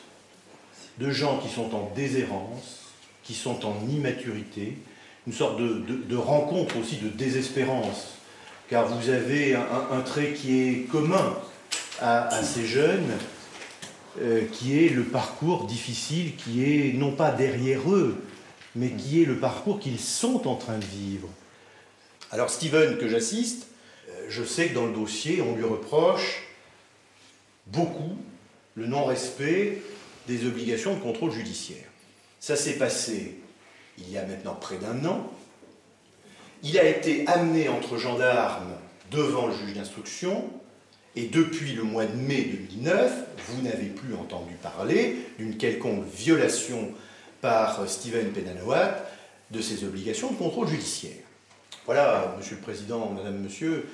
de 0.99 1.11
gens 1.11 1.37
qui 1.39 1.49
sont 1.49 1.75
en 1.75 1.91
déshérence, 1.95 2.93
qui 3.23 3.33
sont 3.33 3.65
en 3.65 3.75
immaturité, 3.89 4.77
une 5.27 5.33
sorte 5.33 5.59
de, 5.59 6.15
rencontre 6.15 6.77
aussi 6.77 6.97
de 6.97 7.09
désespérance, 7.09 8.15
car 8.69 8.87
vous 8.87 9.09
avez 9.09 9.55
un 9.55 10.01
trait 10.01 10.33
qui 10.33 10.61
est 10.61 10.91
commun 10.91 11.35
à, 12.01 12.43
ces 12.43 12.65
jeunes, 12.65 13.11
euh, 14.21 14.45
qui 14.51 14.85
est 14.85 14.89
le 14.89 15.03
parcours 15.03 15.65
difficile, 15.65 16.35
qui 16.35 16.63
est 16.63 16.93
non 16.93 17.11
pas 17.11 17.31
derrière 17.31 17.91
eux, 17.91 18.21
mais 18.75 18.91
qui 18.91 19.21
est 19.21 19.25
le 19.25 19.37
parcours 19.37 19.79
qu'ils 19.79 19.99
sont 19.99 20.47
en 20.47 20.55
train 20.55 20.77
de 20.77 20.85
vivre. 20.85 21.29
Alors 22.31 22.49
Steven, 22.49 22.97
que 22.97 23.07
j'assiste, 23.07 23.67
euh, 24.09 24.25
je 24.29 24.43
sais 24.43 24.69
que 24.69 24.73
dans 24.73 24.85
le 24.85 24.93
dossier, 24.93 25.41
on 25.41 25.55
lui 25.55 25.63
reproche 25.63 26.43
beaucoup 27.67 28.17
le 28.75 28.87
non-respect 28.87 29.81
des 30.27 30.45
obligations 30.45 30.95
de 30.95 30.99
contrôle 30.99 31.31
judiciaire. 31.31 31.85
Ça 32.39 32.55
s'est 32.55 32.77
passé 32.77 33.39
il 33.97 34.11
y 34.11 34.17
a 34.17 34.25
maintenant 34.25 34.55
près 34.55 34.77
d'un 34.77 35.05
an. 35.05 35.31
Il 36.63 36.77
a 36.77 36.83
été 36.83 37.25
amené 37.27 37.69
entre 37.69 37.97
gendarmes 37.97 38.73
devant 39.11 39.47
le 39.47 39.53
juge 39.53 39.73
d'instruction. 39.73 40.49
Et 41.17 41.27
depuis 41.27 41.71
le 41.73 41.83
mois 41.83 42.05
de 42.05 42.15
mai 42.15 42.43
2009, 42.43 43.11
vous 43.47 43.61
n'avez 43.61 43.85
plus 43.85 44.13
entendu 44.15 44.53
parler 44.55 45.15
d'une 45.39 45.55
quelconque 45.55 46.03
violation 46.13 46.91
par 47.39 47.87
Steven 47.87 48.31
Penanoat 48.31 48.97
de 49.51 49.61
ses 49.61 49.85
obligations 49.85 50.31
de 50.31 50.35
contrôle 50.35 50.67
judiciaire. 50.67 51.23
Voilà, 51.85 52.35
Monsieur 52.37 52.55
le 52.55 52.61
Président, 52.61 53.11
Madame, 53.11 53.37
Monsieur, 53.37 53.85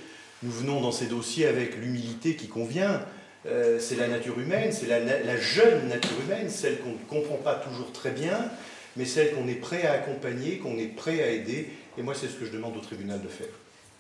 nous 0.41 0.51
venons 0.51 0.81
dans 0.81 0.91
ces 0.91 1.05
dossiers 1.05 1.45
avec 1.45 1.77
l'humilité 1.77 2.35
qui 2.35 2.47
convient. 2.47 3.05
Euh, 3.45 3.79
c'est 3.79 3.97
la 3.97 4.07
nature 4.07 4.39
humaine, 4.39 4.71
c'est 4.71 4.87
la, 4.87 5.37
jeune 5.37 5.89
nature 5.89 6.19
humaine, 6.25 6.49
celle 6.49 6.79
qu'on 6.79 6.91
ne 6.91 7.21
comprend 7.21 7.35
pas 7.35 7.55
toujours 7.55 7.91
très 7.91 8.11
bien, 8.11 8.49
mais 8.95 9.05
celle 9.05 9.35
qu'on 9.35 9.47
est 9.47 9.55
prêt 9.55 9.85
à 9.85 9.93
accompagner, 9.93 10.57
qu'on 10.57 10.77
est 10.77 10.95
prêt 10.95 11.21
à 11.21 11.29
aider. 11.29 11.69
Et 11.99 12.01
moi, 12.01 12.15
c'est 12.15 12.27
ce 12.27 12.33
que 12.33 12.45
je 12.45 12.51
demande 12.51 12.75
au 12.77 12.81
tribunal 12.81 13.21
de 13.21 13.27
faire. 13.27 13.47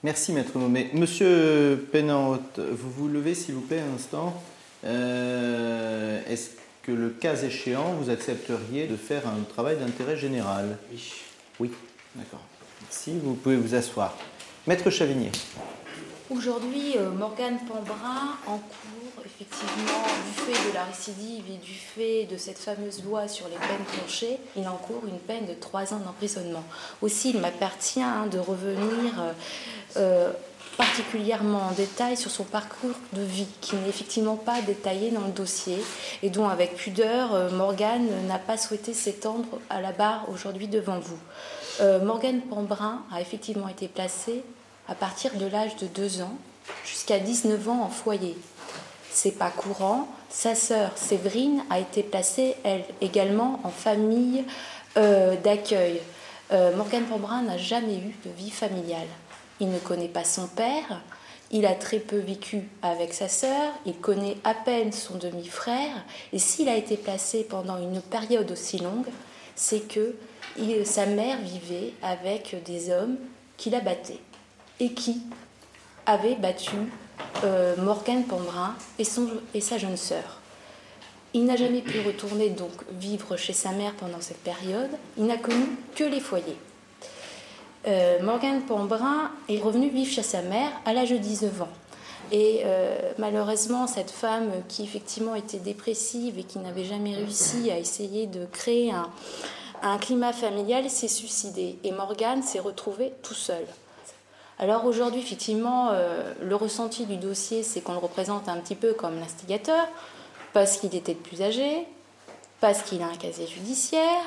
Merci, 0.03 0.31
Maître 0.31 0.57
Momé. 0.57 0.89
Monsieur 0.93 1.87
Penant, 1.91 2.39
vous 2.57 2.89
vous 2.89 3.07
levez, 3.07 3.35
s'il 3.35 3.53
vous 3.53 3.61
plaît, 3.61 3.81
un 3.81 3.95
instant. 3.95 4.41
Euh, 4.83 6.19
est-ce 6.27 6.49
que 6.81 6.91
le 6.91 7.09
cas 7.09 7.35
échéant, 7.35 7.93
vous 7.99 8.09
accepteriez 8.09 8.87
de 8.87 8.95
faire 8.95 9.27
un 9.27 9.43
travail 9.43 9.77
d'intérêt 9.77 10.17
général? 10.17 10.79
Oui. 10.91 11.13
Oui, 11.59 11.71
d'accord. 12.15 12.39
Merci, 12.81 13.13
vous 13.23 13.35
pouvez 13.35 13.57
vous 13.57 13.75
asseoir. 13.75 14.17
Maître 14.65 14.89
Chavigné. 14.89 15.31
Aujourd'hui, 16.31 16.97
euh, 16.97 17.11
Morgane 17.11 17.59
Pambrin 17.67 18.37
encourt 18.47 19.00
effectivement 19.25 20.03
du 20.25 20.41
fait 20.41 20.69
de 20.69 20.73
la 20.73 20.83
récidive 20.83 21.43
et 21.49 21.57
du 21.57 21.73
fait 21.73 22.25
de 22.25 22.37
cette 22.37 22.57
fameuse 22.57 23.03
loi 23.03 23.27
sur 23.27 23.47
les 23.47 23.55
peines 23.55 23.85
planchées, 23.93 24.39
il 24.55 24.67
encourt 24.67 25.03
une 25.07 25.19
peine 25.19 25.45
de 25.45 25.53
trois 25.53 25.93
ans 25.93 25.99
d'emprisonnement. 25.99 26.63
Aussi, 27.01 27.31
il 27.31 27.39
m'appartient 27.39 28.01
hein, 28.01 28.27
de 28.31 28.39
revenir 28.39 29.19
euh, 29.19 29.31
euh, 29.97 30.31
particulièrement 30.77 31.67
en 31.69 31.71
détail 31.71 32.17
sur 32.17 32.31
son 32.31 32.43
parcours 32.43 32.95
de 33.13 33.21
vie, 33.21 33.47
qui 33.61 33.75
n'est 33.75 33.89
effectivement 33.89 34.35
pas 34.35 34.61
détaillé 34.61 35.11
dans 35.11 35.21
le 35.21 35.31
dossier 35.31 35.77
et 36.23 36.29
dont, 36.29 36.47
avec 36.47 36.75
pudeur, 36.75 37.51
Morgane 37.51 38.07
n'a 38.27 38.39
pas 38.39 38.57
souhaité 38.57 38.93
s'étendre 38.93 39.59
à 39.69 39.81
la 39.81 39.91
barre 39.91 40.27
aujourd'hui 40.29 40.67
devant 40.67 40.99
vous. 40.99 41.19
Morgane 42.03 42.41
Pambrin 42.41 43.03
a 43.11 43.21
effectivement 43.21 43.67
été 43.67 43.87
placée 43.87 44.43
à 44.87 44.95
partir 44.95 45.33
de 45.35 45.45
l'âge 45.45 45.75
de 45.75 45.87
2 45.87 46.21
ans 46.21 46.37
jusqu'à 46.85 47.19
19 47.19 47.69
ans 47.69 47.83
en 47.83 47.89
foyer. 47.89 48.37
C'est 49.11 49.37
pas 49.37 49.49
courant. 49.49 50.07
Sa 50.29 50.55
sœur 50.55 50.91
Séverine 50.95 51.63
a 51.69 51.79
été 51.79 52.01
placée, 52.01 52.55
elle 52.63 52.85
également, 53.01 53.59
en 53.63 53.69
famille 53.69 54.45
euh, 54.97 55.35
d'accueil. 55.35 56.01
Euh, 56.51 56.75
Morgane 56.75 57.03
Pambrin 57.03 57.41
n'a 57.41 57.57
jamais 57.57 57.97
eu 57.97 58.15
de 58.25 58.31
vie 58.37 58.51
familiale. 58.51 59.07
Il 59.59 59.69
ne 59.69 59.79
connaît 59.79 60.07
pas 60.07 60.23
son 60.23 60.47
père, 60.47 61.01
il 61.51 61.65
a 61.65 61.75
très 61.75 61.99
peu 61.99 62.17
vécu 62.17 62.63
avec 62.81 63.13
sa 63.13 63.27
sœur, 63.27 63.73
il 63.85 63.95
connaît 63.95 64.37
à 64.43 64.53
peine 64.53 64.91
son 64.91 65.17
demi-frère, 65.17 66.03
et 66.33 66.39
s'il 66.39 66.69
a 66.69 66.75
été 66.75 66.97
placé 66.97 67.43
pendant 67.43 67.77
une 67.77 68.01
période 68.01 68.49
aussi 68.51 68.79
longue, 68.79 69.07
c'est 69.55 69.87
que 69.87 70.15
sa 70.85 71.05
mère 71.05 71.37
vivait 71.39 71.93
avec 72.01 72.55
des 72.65 72.89
hommes 72.89 73.17
qui 73.57 73.69
la 73.69 73.81
battaient 73.81 74.19
et 74.79 74.93
qui 74.93 75.21
avait 76.05 76.35
battu 76.35 76.75
euh, 77.43 77.75
Morgane 77.77 78.23
Pambrin 78.23 78.75
et, 78.99 79.61
sa 79.61 79.77
jeune 79.77 79.97
sœur. 79.97 80.39
Il 81.33 81.45
n'a 81.45 81.55
jamais 81.55 81.81
pu 81.81 81.99
retourner 82.01 82.49
donc 82.49 82.71
vivre 82.91 83.37
chez 83.37 83.53
sa 83.53 83.71
mère 83.71 83.93
pendant 83.93 84.19
cette 84.19 84.43
période. 84.43 84.89
Il 85.17 85.25
n'a 85.25 85.37
connu 85.37 85.77
que 85.95 86.03
les 86.03 86.19
foyers. 86.19 86.57
Euh, 87.87 88.21
Morgane 88.21 88.61
Pambrin 88.61 89.31
est 89.49 89.59
revenue 89.59 89.89
vivre 89.89 90.11
chez 90.11 90.23
sa 90.23 90.41
mère 90.41 90.71
à 90.85 90.93
l'âge 90.93 91.11
de 91.11 91.17
19 91.17 91.61
ans. 91.63 91.69
Et 92.31 92.61
euh, 92.63 93.11
malheureusement, 93.17 93.87
cette 93.87 94.11
femme 94.11 94.51
qui 94.67 94.83
effectivement 94.83 95.35
était 95.35 95.57
dépressive 95.57 96.37
et 96.37 96.43
qui 96.43 96.59
n'avait 96.59 96.85
jamais 96.85 97.15
réussi 97.15 97.71
à 97.71 97.77
essayer 97.77 98.27
de 98.27 98.45
créer 98.45 98.91
un, 98.91 99.09
un 99.81 99.97
climat 99.97 100.31
familial 100.31 100.89
s'est 100.89 101.07
suicidée. 101.07 101.77
Et 101.83 101.91
Morgane 101.91 102.43
s'est 102.43 102.59
retrouvée 102.59 103.13
tout 103.23 103.33
seul. 103.33 103.65
Alors 104.59 104.85
aujourd'hui, 104.85 105.21
effectivement, 105.21 105.89
euh, 105.91 106.33
le 106.41 106.55
ressenti 106.55 107.05
du 107.05 107.17
dossier, 107.17 107.63
c'est 107.63 107.81
qu'on 107.81 107.93
le 107.93 107.99
représente 107.99 108.47
un 108.47 108.57
petit 108.57 108.75
peu 108.75 108.93
comme 108.93 109.19
l'instigateur, 109.19 109.87
parce 110.53 110.77
qu'il 110.77 110.95
était 110.95 111.15
plus 111.15 111.41
âgé, 111.41 111.87
parce 112.59 112.83
qu'il 112.83 113.01
a 113.01 113.07
un 113.07 113.15
casier 113.15 113.47
judiciaire, 113.47 114.23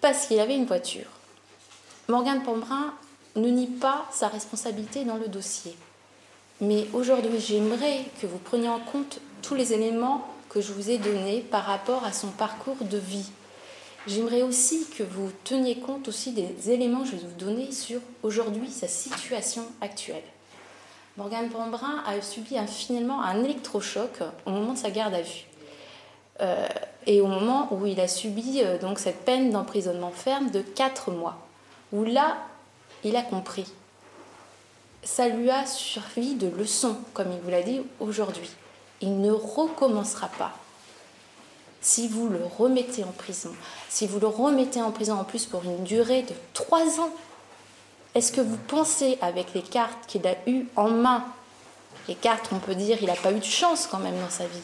parce 0.00 0.26
qu'il 0.26 0.40
avait 0.40 0.56
une 0.56 0.66
voiture. 0.66 1.06
Morgane 2.08 2.42
Pambrin 2.42 2.94
ne 3.36 3.48
nie 3.48 3.66
pas 3.66 4.06
sa 4.10 4.28
responsabilité 4.28 5.04
dans 5.04 5.16
le 5.16 5.28
dossier. 5.28 5.76
Mais 6.60 6.86
aujourd'hui, 6.92 7.40
j'aimerais 7.40 8.04
que 8.20 8.26
vous 8.26 8.38
preniez 8.38 8.68
en 8.68 8.78
compte 8.78 9.20
tous 9.42 9.54
les 9.54 9.72
éléments 9.72 10.26
que 10.48 10.60
je 10.60 10.72
vous 10.72 10.90
ai 10.90 10.98
donnés 10.98 11.40
par 11.40 11.64
rapport 11.64 12.04
à 12.04 12.12
son 12.12 12.28
parcours 12.28 12.76
de 12.80 12.98
vie. 12.98 13.30
J'aimerais 14.06 14.42
aussi 14.42 14.86
que 14.98 15.02
vous 15.02 15.30
teniez 15.44 15.76
compte 15.76 16.08
aussi 16.08 16.32
des 16.32 16.70
éléments 16.70 17.00
que 17.00 17.06
je 17.06 17.12
vais 17.12 17.26
vous 17.26 17.38
donner 17.38 17.72
sur 17.72 18.00
aujourd'hui 18.22 18.70
sa 18.70 18.86
situation 18.86 19.62
actuelle. 19.80 20.22
Morgane 21.16 21.48
Pambrin 21.48 22.02
a 22.06 22.20
subi 22.20 22.58
un, 22.58 22.66
finalement 22.66 23.22
un 23.22 23.42
électrochoc 23.42 24.10
au 24.44 24.50
moment 24.50 24.74
de 24.74 24.78
sa 24.78 24.90
garde 24.90 25.14
à 25.14 25.22
vue. 25.22 25.46
Euh, 26.42 26.68
et 27.06 27.22
au 27.22 27.28
moment 27.28 27.72
où 27.72 27.86
il 27.86 27.98
a 27.98 28.08
subi 28.08 28.60
euh, 28.62 28.78
donc 28.78 28.98
cette 28.98 29.24
peine 29.24 29.50
d'emprisonnement 29.50 30.10
ferme 30.10 30.50
de 30.50 30.60
4 30.60 31.10
mois, 31.10 31.38
où 31.92 32.04
là, 32.04 32.36
il 33.04 33.16
a 33.16 33.22
compris. 33.22 33.72
Ça 35.02 35.28
lui 35.28 35.50
a 35.50 35.64
servi 35.64 36.34
de 36.34 36.48
leçon, 36.48 36.96
comme 37.14 37.32
il 37.32 37.38
vous 37.38 37.50
l'a 37.50 37.62
dit 37.62 37.80
aujourd'hui. 38.00 38.50
Il 39.00 39.20
ne 39.20 39.30
recommencera 39.30 40.28
pas 40.28 40.52
si 41.84 42.08
vous 42.08 42.28
le 42.28 42.40
remettez 42.58 43.04
en 43.04 43.12
prison, 43.12 43.50
si 43.90 44.06
vous 44.06 44.18
le 44.18 44.26
remettez 44.26 44.80
en 44.80 44.90
prison 44.90 45.14
en 45.20 45.24
plus 45.24 45.44
pour 45.44 45.62
une 45.64 45.84
durée 45.84 46.22
de 46.22 46.32
trois 46.54 46.98
ans, 46.98 47.10
est-ce 48.14 48.32
que 48.32 48.40
vous 48.40 48.56
pensez, 48.56 49.18
avec 49.20 49.52
les 49.54 49.62
cartes 49.62 50.06
qu'il 50.06 50.26
a 50.26 50.34
eues 50.46 50.66
en 50.76 50.88
main, 50.88 51.24
les 52.08 52.14
cartes, 52.14 52.48
on 52.52 52.58
peut 52.58 52.74
dire, 52.74 52.96
il 53.02 53.06
n'a 53.06 53.14
pas 53.14 53.32
eu 53.32 53.38
de 53.38 53.44
chance 53.44 53.86
quand 53.86 53.98
même 53.98 54.18
dans 54.18 54.30
sa 54.30 54.46
vie, 54.46 54.62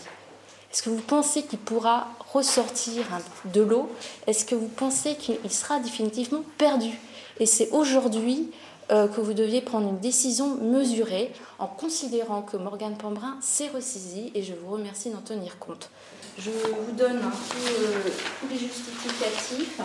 est-ce 0.73 0.83
que 0.83 0.91
vous 0.91 1.03
pensez 1.03 1.43
qu'il 1.43 1.59
pourra 1.59 2.09
ressortir 2.33 3.05
de 3.45 3.61
l'eau? 3.61 3.91
Est-ce 4.27 4.45
que 4.45 4.55
vous 4.55 4.69
pensez 4.69 5.17
qu'il 5.17 5.51
sera 5.51 5.81
définitivement 5.81 6.43
perdu? 6.59 6.99
Et 7.41 7.47
c'est 7.47 7.71
aujourd'hui 7.71 8.51
euh, 8.93 9.09
que 9.09 9.21
vous 9.21 9.35
deviez 9.35 9.61
prendre 9.63 9.89
une 9.89 9.99
décision 9.99 10.55
mesurée 10.57 11.33
en 11.59 11.67
considérant 11.67 12.43
que 12.43 12.57
Morgane 12.57 12.97
Pambrin 12.97 13.37
s'est 13.41 13.69
ressaisie 13.69 14.31
et 14.35 14.43
je 14.45 14.55
vous 14.55 14.71
remercie 14.71 15.11
d'en 15.11 15.21
tenir 15.21 15.59
compte. 15.59 15.91
Je 16.39 16.51
vous 16.51 16.93
donne 16.93 17.19
un 17.19 17.31
peu 17.31 17.59
euh, 17.69 18.11
tous 18.41 18.49
les 18.49 18.59
justificatifs, 18.59 19.81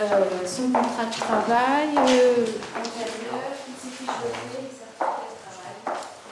euh, 0.00 0.24
son 0.46 0.70
contrat 0.70 1.04
de 1.04 1.14
travail, 1.18 1.88
antérieur, 1.90 3.42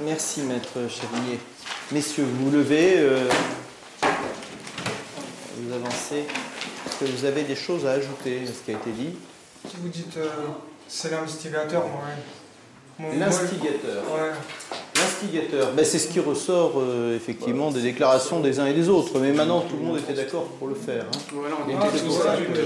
Merci, 0.01 0.43
maître 0.43 0.79
Chavigné. 0.89 1.41
Messieurs, 1.91 2.25
vous 2.25 2.47
vous 2.47 2.51
levez, 2.51 3.07
vous 5.57 5.73
avancez. 5.73 6.27
Est-ce 6.87 6.97
que 7.01 7.05
vous 7.05 7.25
avez 7.25 7.43
des 7.43 7.57
choses 7.57 7.87
à 7.87 7.93
ajouter 7.93 8.43
à 8.45 8.53
ce 8.53 8.65
qui 8.65 8.71
a 8.73 8.75
été 8.75 8.91
dit? 8.91 9.17
Vous 9.65 9.89
dites 9.89 10.19
c'est 10.89 11.11
l'instigateur, 11.11 11.85
moi. 11.89 13.11
L'instigateur. 13.15 14.03
L'instigateur, 15.23 15.73
ben, 15.75 15.85
c'est 15.85 15.99
ce 15.99 16.09
qui 16.09 16.21
ressort 16.21 16.75
euh, 16.79 17.17
effectivement 17.17 17.71
des 17.71 17.81
déclarations 17.81 18.41
des 18.41 18.61
uns 18.61 18.67
et 18.67 18.75
des 18.75 18.89
autres. 18.89 19.19
Mais 19.19 19.33
maintenant, 19.33 19.61
tout 19.61 19.77
le 19.77 19.87
monde 19.87 19.99
était 19.99 20.13
d'accord 20.13 20.45
pour 20.59 20.69
le 20.69 20.75
faire. 20.75 21.05
Hein. 21.05 21.19
Voilà, 21.33 21.57
on 21.65 21.71
était 21.71 22.05
tous 22.05 22.21
adultes. 22.27 22.61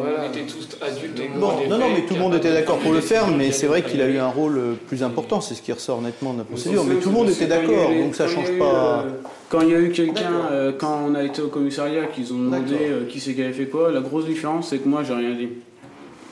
on 0.00 0.30
était 0.30 0.46
tous 0.46 0.68
adultes 0.80 1.20
non, 1.38 1.78
non, 1.78 1.88
mais 1.94 2.02
tout 2.02 2.14
le 2.14 2.20
monde 2.20 2.34
était 2.34 2.52
d'accord 2.52 2.78
pour 2.78 2.92
le 2.92 3.00
faire, 3.00 3.28
mais 3.28 3.52
c'est 3.52 3.66
vrai 3.66 3.82
qu'il 3.82 4.00
a 4.00 4.06
eu 4.06 4.18
un 4.18 4.28
rôle 4.28 4.58
euh, 4.58 4.74
plus 4.88 5.02
important. 5.02 5.40
C'est 5.40 5.54
ce 5.54 5.62
qui 5.62 5.72
ressort 5.72 6.00
nettement 6.02 6.32
de 6.32 6.38
la 6.38 6.44
procédure. 6.44 6.84
Mais 6.84 6.96
tout 6.96 7.10
le 7.10 7.14
monde 7.14 7.30
était 7.30 7.46
d'accord, 7.46 7.90
donc 7.90 8.14
ça 8.14 8.26
change 8.26 8.58
pas. 8.58 9.04
Euh, 9.04 9.10
quand 9.48 9.60
il 9.60 9.68
y 9.68 9.74
a 9.74 9.78
eu 9.78 9.90
quelqu'un, 9.90 10.72
quand 10.78 11.02
on 11.08 11.14
a 11.14 11.22
été 11.22 11.42
au 11.42 11.48
commissariat, 11.48 12.06
qu'ils 12.06 12.32
ont 12.32 12.38
demandé 12.38 12.76
qui 13.10 13.20
c'est 13.20 13.34
qui 13.34 13.42
avait 13.42 13.52
fait 13.52 13.66
quoi, 13.66 13.92
la 13.92 14.00
grosse 14.00 14.24
différence, 14.24 14.70
c'est 14.70 14.78
que 14.78 14.88
moi, 14.88 15.02
j'ai 15.06 15.14
rien 15.14 15.34
dit 15.34 15.48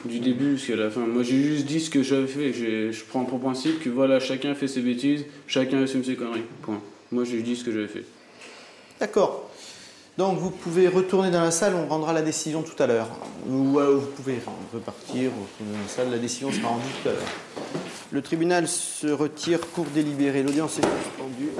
du 0.04 0.20
début 0.20 0.56
jusqu'à 0.56 0.76
la 0.76 0.90
fin. 0.90 1.00
Moi, 1.00 1.22
j'ai 1.22 1.42
juste 1.42 1.66
dit 1.66 1.80
ce 1.80 1.90
que 1.90 2.02
j'avais 2.02 2.26
fait. 2.26 2.52
Je 2.52 3.04
prends 3.04 3.24
pour 3.24 3.40
principe 3.40 3.80
que 3.80 3.88
voilà, 3.88 4.20
chacun 4.20 4.54
fait 4.54 4.68
ses 4.68 4.80
bêtises, 4.80 5.24
chacun 5.46 5.82
assume 5.82 6.04
ses 6.04 6.16
conneries. 6.16 6.44
Moi, 7.12 7.24
j'ai 7.24 7.42
dit 7.42 7.56
ce 7.56 7.64
que 7.64 7.72
j'avais 7.72 7.88
fait. 7.88 8.04
D'accord. 8.98 9.50
Donc, 10.18 10.38
vous 10.38 10.50
pouvez 10.50 10.88
retourner 10.88 11.30
dans 11.30 11.40
la 11.40 11.50
salle, 11.50 11.74
on 11.74 11.86
rendra 11.86 12.12
la 12.12 12.22
décision 12.22 12.62
tout 12.62 12.80
à 12.82 12.86
l'heure. 12.86 13.08
Ou 13.48 13.78
euh, 13.78 13.96
vous 13.96 14.06
pouvez 14.08 14.38
repartir, 14.74 15.30
dans 15.60 16.04
la 16.04 16.10
la 16.10 16.18
décision 16.18 16.52
sera 16.52 16.68
rendue 16.68 16.84
tout 17.02 17.08
à 17.08 17.12
l'heure. 17.12 17.22
Le 18.10 18.20
tribunal 18.20 18.68
se 18.68 19.06
retire 19.06 19.60
pour 19.60 19.86
délibérer. 19.86 20.42
L'audience 20.42 20.78
est 20.78 20.82
suspendue. 20.82 21.50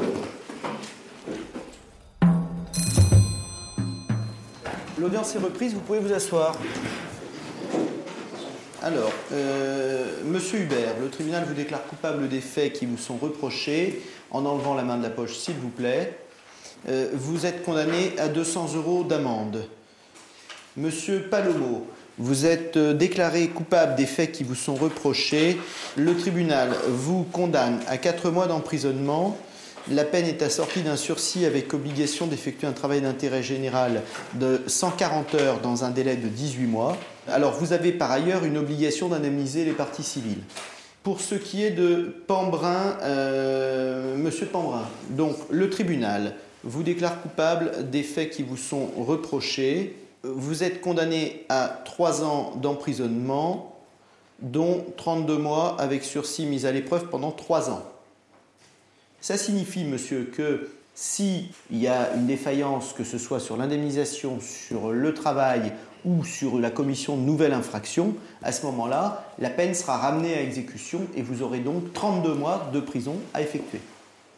L'audience 4.99 5.35
est 5.35 5.39
reprise, 5.39 5.73
vous 5.73 5.81
pouvez 5.81 6.01
vous 6.01 6.13
asseoir. 6.13 6.55
Alors, 8.83 9.13
euh, 9.35 10.07
Monsieur 10.25 10.61
Hubert, 10.61 10.95
le 11.03 11.11
tribunal 11.11 11.45
vous 11.47 11.53
déclare 11.53 11.85
coupable 11.85 12.31
des 12.31 12.41
faits 12.41 12.73
qui 12.73 12.87
vous 12.87 12.97
sont 12.97 13.19
reprochés 13.19 14.01
en 14.31 14.47
enlevant 14.47 14.75
la 14.75 14.85
main 14.85 14.97
de 14.97 15.03
la 15.03 15.11
poche, 15.11 15.37
s'il 15.37 15.57
vous 15.57 15.69
plaît. 15.69 16.17
Euh, 16.89 17.11
vous 17.13 17.45
êtes 17.45 17.63
condamné 17.63 18.15
à 18.17 18.29
200 18.29 18.77
euros 18.77 19.05
d'amende. 19.05 19.67
Monsieur 20.79 21.29
Palomo, 21.31 21.87
vous 22.17 22.47
êtes 22.47 22.79
euh, 22.79 22.95
déclaré 22.95 23.49
coupable 23.49 23.97
des 23.97 24.07
faits 24.07 24.33
qui 24.33 24.45
vous 24.45 24.55
sont 24.55 24.77
reprochés. 24.77 25.59
Le 25.97 26.17
tribunal 26.17 26.75
vous 26.89 27.25
condamne 27.25 27.81
à 27.87 27.99
4 27.99 28.31
mois 28.31 28.47
d'emprisonnement. 28.47 29.37
La 29.91 30.05
peine 30.05 30.25
est 30.25 30.41
assortie 30.41 30.81
d'un 30.81 30.97
sursis 30.97 31.45
avec 31.45 31.75
obligation 31.75 32.27
d'effectuer 32.27 32.67
un 32.67 32.73
travail 32.73 33.03
d'intérêt 33.03 33.43
général 33.43 34.01
de 34.35 34.63
140 34.67 35.35
heures 35.35 35.61
dans 35.61 35.85
un 35.85 35.91
délai 35.91 36.17
de 36.17 36.29
18 36.29 36.67
mois. 36.67 36.97
Alors 37.29 37.53
vous 37.53 37.73
avez 37.73 37.93
par 37.93 38.11
ailleurs 38.11 38.45
une 38.45 38.59
obligation 38.59 39.09
d'indemniser 39.09 39.65
les 39.65 39.73
parties 39.73 40.03
civiles. 40.03 40.43
Pour 41.03 41.21
ce 41.21 41.35
qui 41.35 41.65
est 41.65 41.71
de 41.71 42.15
Pambrin, 42.27 42.99
euh, 43.03 44.17
Monsieur 44.17 44.47
Pambrin, 44.47 44.87
donc 45.11 45.37
le 45.51 45.71
tribunal 45.71 46.35
vous 46.63 46.83
déclare 46.83 47.23
coupable 47.23 47.91
des 47.91 48.03
faits 48.03 48.31
qui 48.31 48.43
vous 48.43 48.57
sont 48.57 48.91
reprochés. 48.99 49.97
Vous 50.23 50.63
êtes 50.63 50.83
condamné 50.83 51.47
à 51.49 51.81
3 51.87 52.23
ans 52.25 52.53
d'emprisonnement, 52.57 53.79
dont 54.41 54.85
32 54.99 55.39
mois 55.39 55.77
avec 55.81 56.05
sursis 56.05 56.45
mis 56.45 56.67
à 56.67 56.73
l'épreuve 56.73 57.07
pendant 57.07 57.31
3 57.31 57.71
ans. 57.71 57.83
Ça 59.23 59.39
signifie, 59.39 59.85
monsieur, 59.85 60.31
que 60.35 60.69
s'il 60.95 61.47
y 61.71 61.87
a 61.87 62.15
une 62.15 62.27
défaillance, 62.27 62.93
que 62.93 63.05
ce 63.05 63.17
soit 63.17 63.41
sur 63.41 63.57
l'indemnisation, 63.57 64.39
sur 64.41 64.91
le 64.93 65.15
travail 65.15 65.73
ou 66.05 66.25
sur 66.25 66.59
la 66.59 66.71
commission 66.71 67.17
de 67.17 67.23
nouvelles 67.23 67.53
infractions, 67.53 68.15
à 68.43 68.53
ce 68.53 68.65
moment-là, 68.67 69.33
la 69.39 69.51
peine 69.51 69.75
sera 69.75 69.99
ramenée 69.99 70.35
à 70.35 70.43
exécution 70.43 71.01
et 71.17 71.23
vous 71.23 71.43
aurez 71.43 71.61
donc 71.61 71.93
32 71.93 72.35
mois 72.35 72.71
de 72.73 72.81
prison 72.81 73.17
à 73.35 73.43
effectuer. 73.43 73.81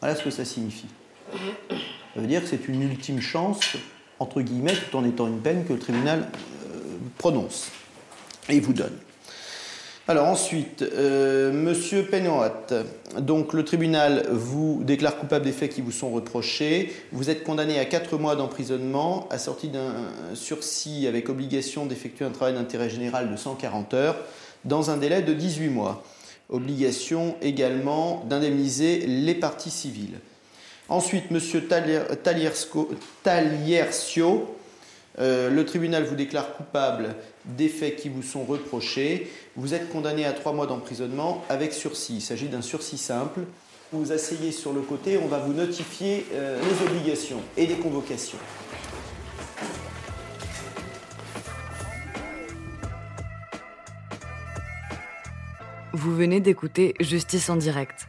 Voilà 0.01 0.17
ce 0.17 0.25
que 0.25 0.31
ça 0.31 0.45
signifie. 0.45 0.89
Ça 1.33 2.21
veut 2.21 2.27
dire 2.27 2.43
que 2.43 2.49
c'est 2.49 2.69
une 2.69 2.83
ultime 2.83 3.21
chance, 3.21 3.77
entre 4.19 4.43
guillemets, 4.43 4.75
tout 4.75 4.97
en 4.97 5.05
étant 5.05 5.27
une 5.27 5.41
peine 5.41 5.65
que 5.65 5.73
le 5.73 5.79
tribunal 5.79 6.29
euh, 6.67 6.79
prononce 7.19 7.71
et 8.49 8.61
vous 8.61 8.73
donne. 8.73 8.97
Alors 10.09 10.27
ensuite, 10.27 10.83
euh, 10.83 11.53
Monsieur 11.53 12.03
Penhoat, 12.03 12.67
donc 13.21 13.53
le 13.53 13.65
tribunal 13.65 14.27
vous 14.33 14.83
déclare 14.83 15.17
coupable 15.17 15.45
des 15.45 15.53
faits 15.53 15.73
qui 15.73 15.81
vous 15.81 15.93
sont 15.93 16.11
reprochés. 16.11 16.93
Vous 17.13 17.31
êtes 17.31 17.45
condamné 17.45 17.79
à 17.79 17.85
4 17.85 18.19
mois 18.19 18.35
d'emprisonnement, 18.35 19.29
assorti 19.31 19.69
d'un 19.69 19.95
sursis 20.35 21.07
avec 21.07 21.29
obligation 21.29 21.87
d'effectuer 21.87 22.25
un 22.25 22.31
travail 22.31 22.55
d'intérêt 22.55 22.91
général 22.91 23.31
de 23.31 23.37
140 23.37 23.95
heures, 23.95 24.17
dans 24.65 24.91
un 24.91 24.97
délai 24.97 25.23
de 25.23 25.35
18 25.35 25.69
mois. 25.69 26.03
Obligation 26.49 27.37
également 27.41 28.25
d'indemniser 28.29 29.07
les 29.07 29.37
parties 29.37 29.71
civiles. 29.71 30.19
Ensuite, 30.89 31.31
Monsieur 31.31 31.69
Taliersio, 33.23 34.57
euh, 35.19 35.51
le 35.51 35.65
tribunal 35.65 36.05
vous 36.05 36.15
déclare 36.15 36.55
coupable 36.55 37.15
des 37.45 37.69
faits 37.69 37.97
qui 37.97 38.09
vous 38.09 38.23
sont 38.23 38.45
reprochés. 38.45 39.31
Vous 39.57 39.75
êtes 39.75 39.91
condamné 39.91 40.25
à 40.25 40.33
trois 40.33 40.53
mois 40.53 40.67
d'emprisonnement 40.67 41.45
avec 41.49 41.73
sursis. 41.73 42.17
Il 42.17 42.21
s'agit 42.23 42.49
d'un 42.49 42.63
sursis 42.63 42.99
simple. 42.99 43.41
Vous 43.93 44.11
asseyez 44.11 44.53
sur 44.53 44.73
le 44.73 44.81
côté, 44.81 45.19
on 45.19 45.27
va 45.27 45.39
vous 45.39 45.53
notifier 45.53 46.25
euh, 46.33 46.59
les 46.61 46.87
obligations 46.87 47.41
et 47.59 47.67
les 47.67 47.75
convocations. 47.75 48.39
Vous 55.93 56.17
venez 56.17 56.41
d'écouter 56.41 56.95
Justice 57.01 57.51
en 57.51 57.57
direct. 57.57 58.09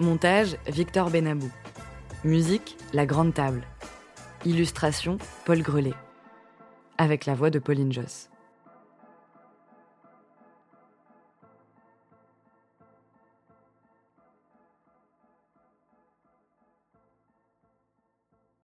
Montage 0.00 0.56
Victor 0.66 1.10
Benabou. 1.10 1.50
Musique 2.24 2.78
La 2.94 3.04
Grande 3.04 3.34
Table. 3.34 3.60
Illustration 4.46 5.18
Paul 5.44 5.60
Grelet. 5.60 5.92
Avec 6.96 7.26
la 7.26 7.34
voix 7.34 7.50
de 7.50 7.58
Pauline 7.58 7.92
Joss. 7.92 8.29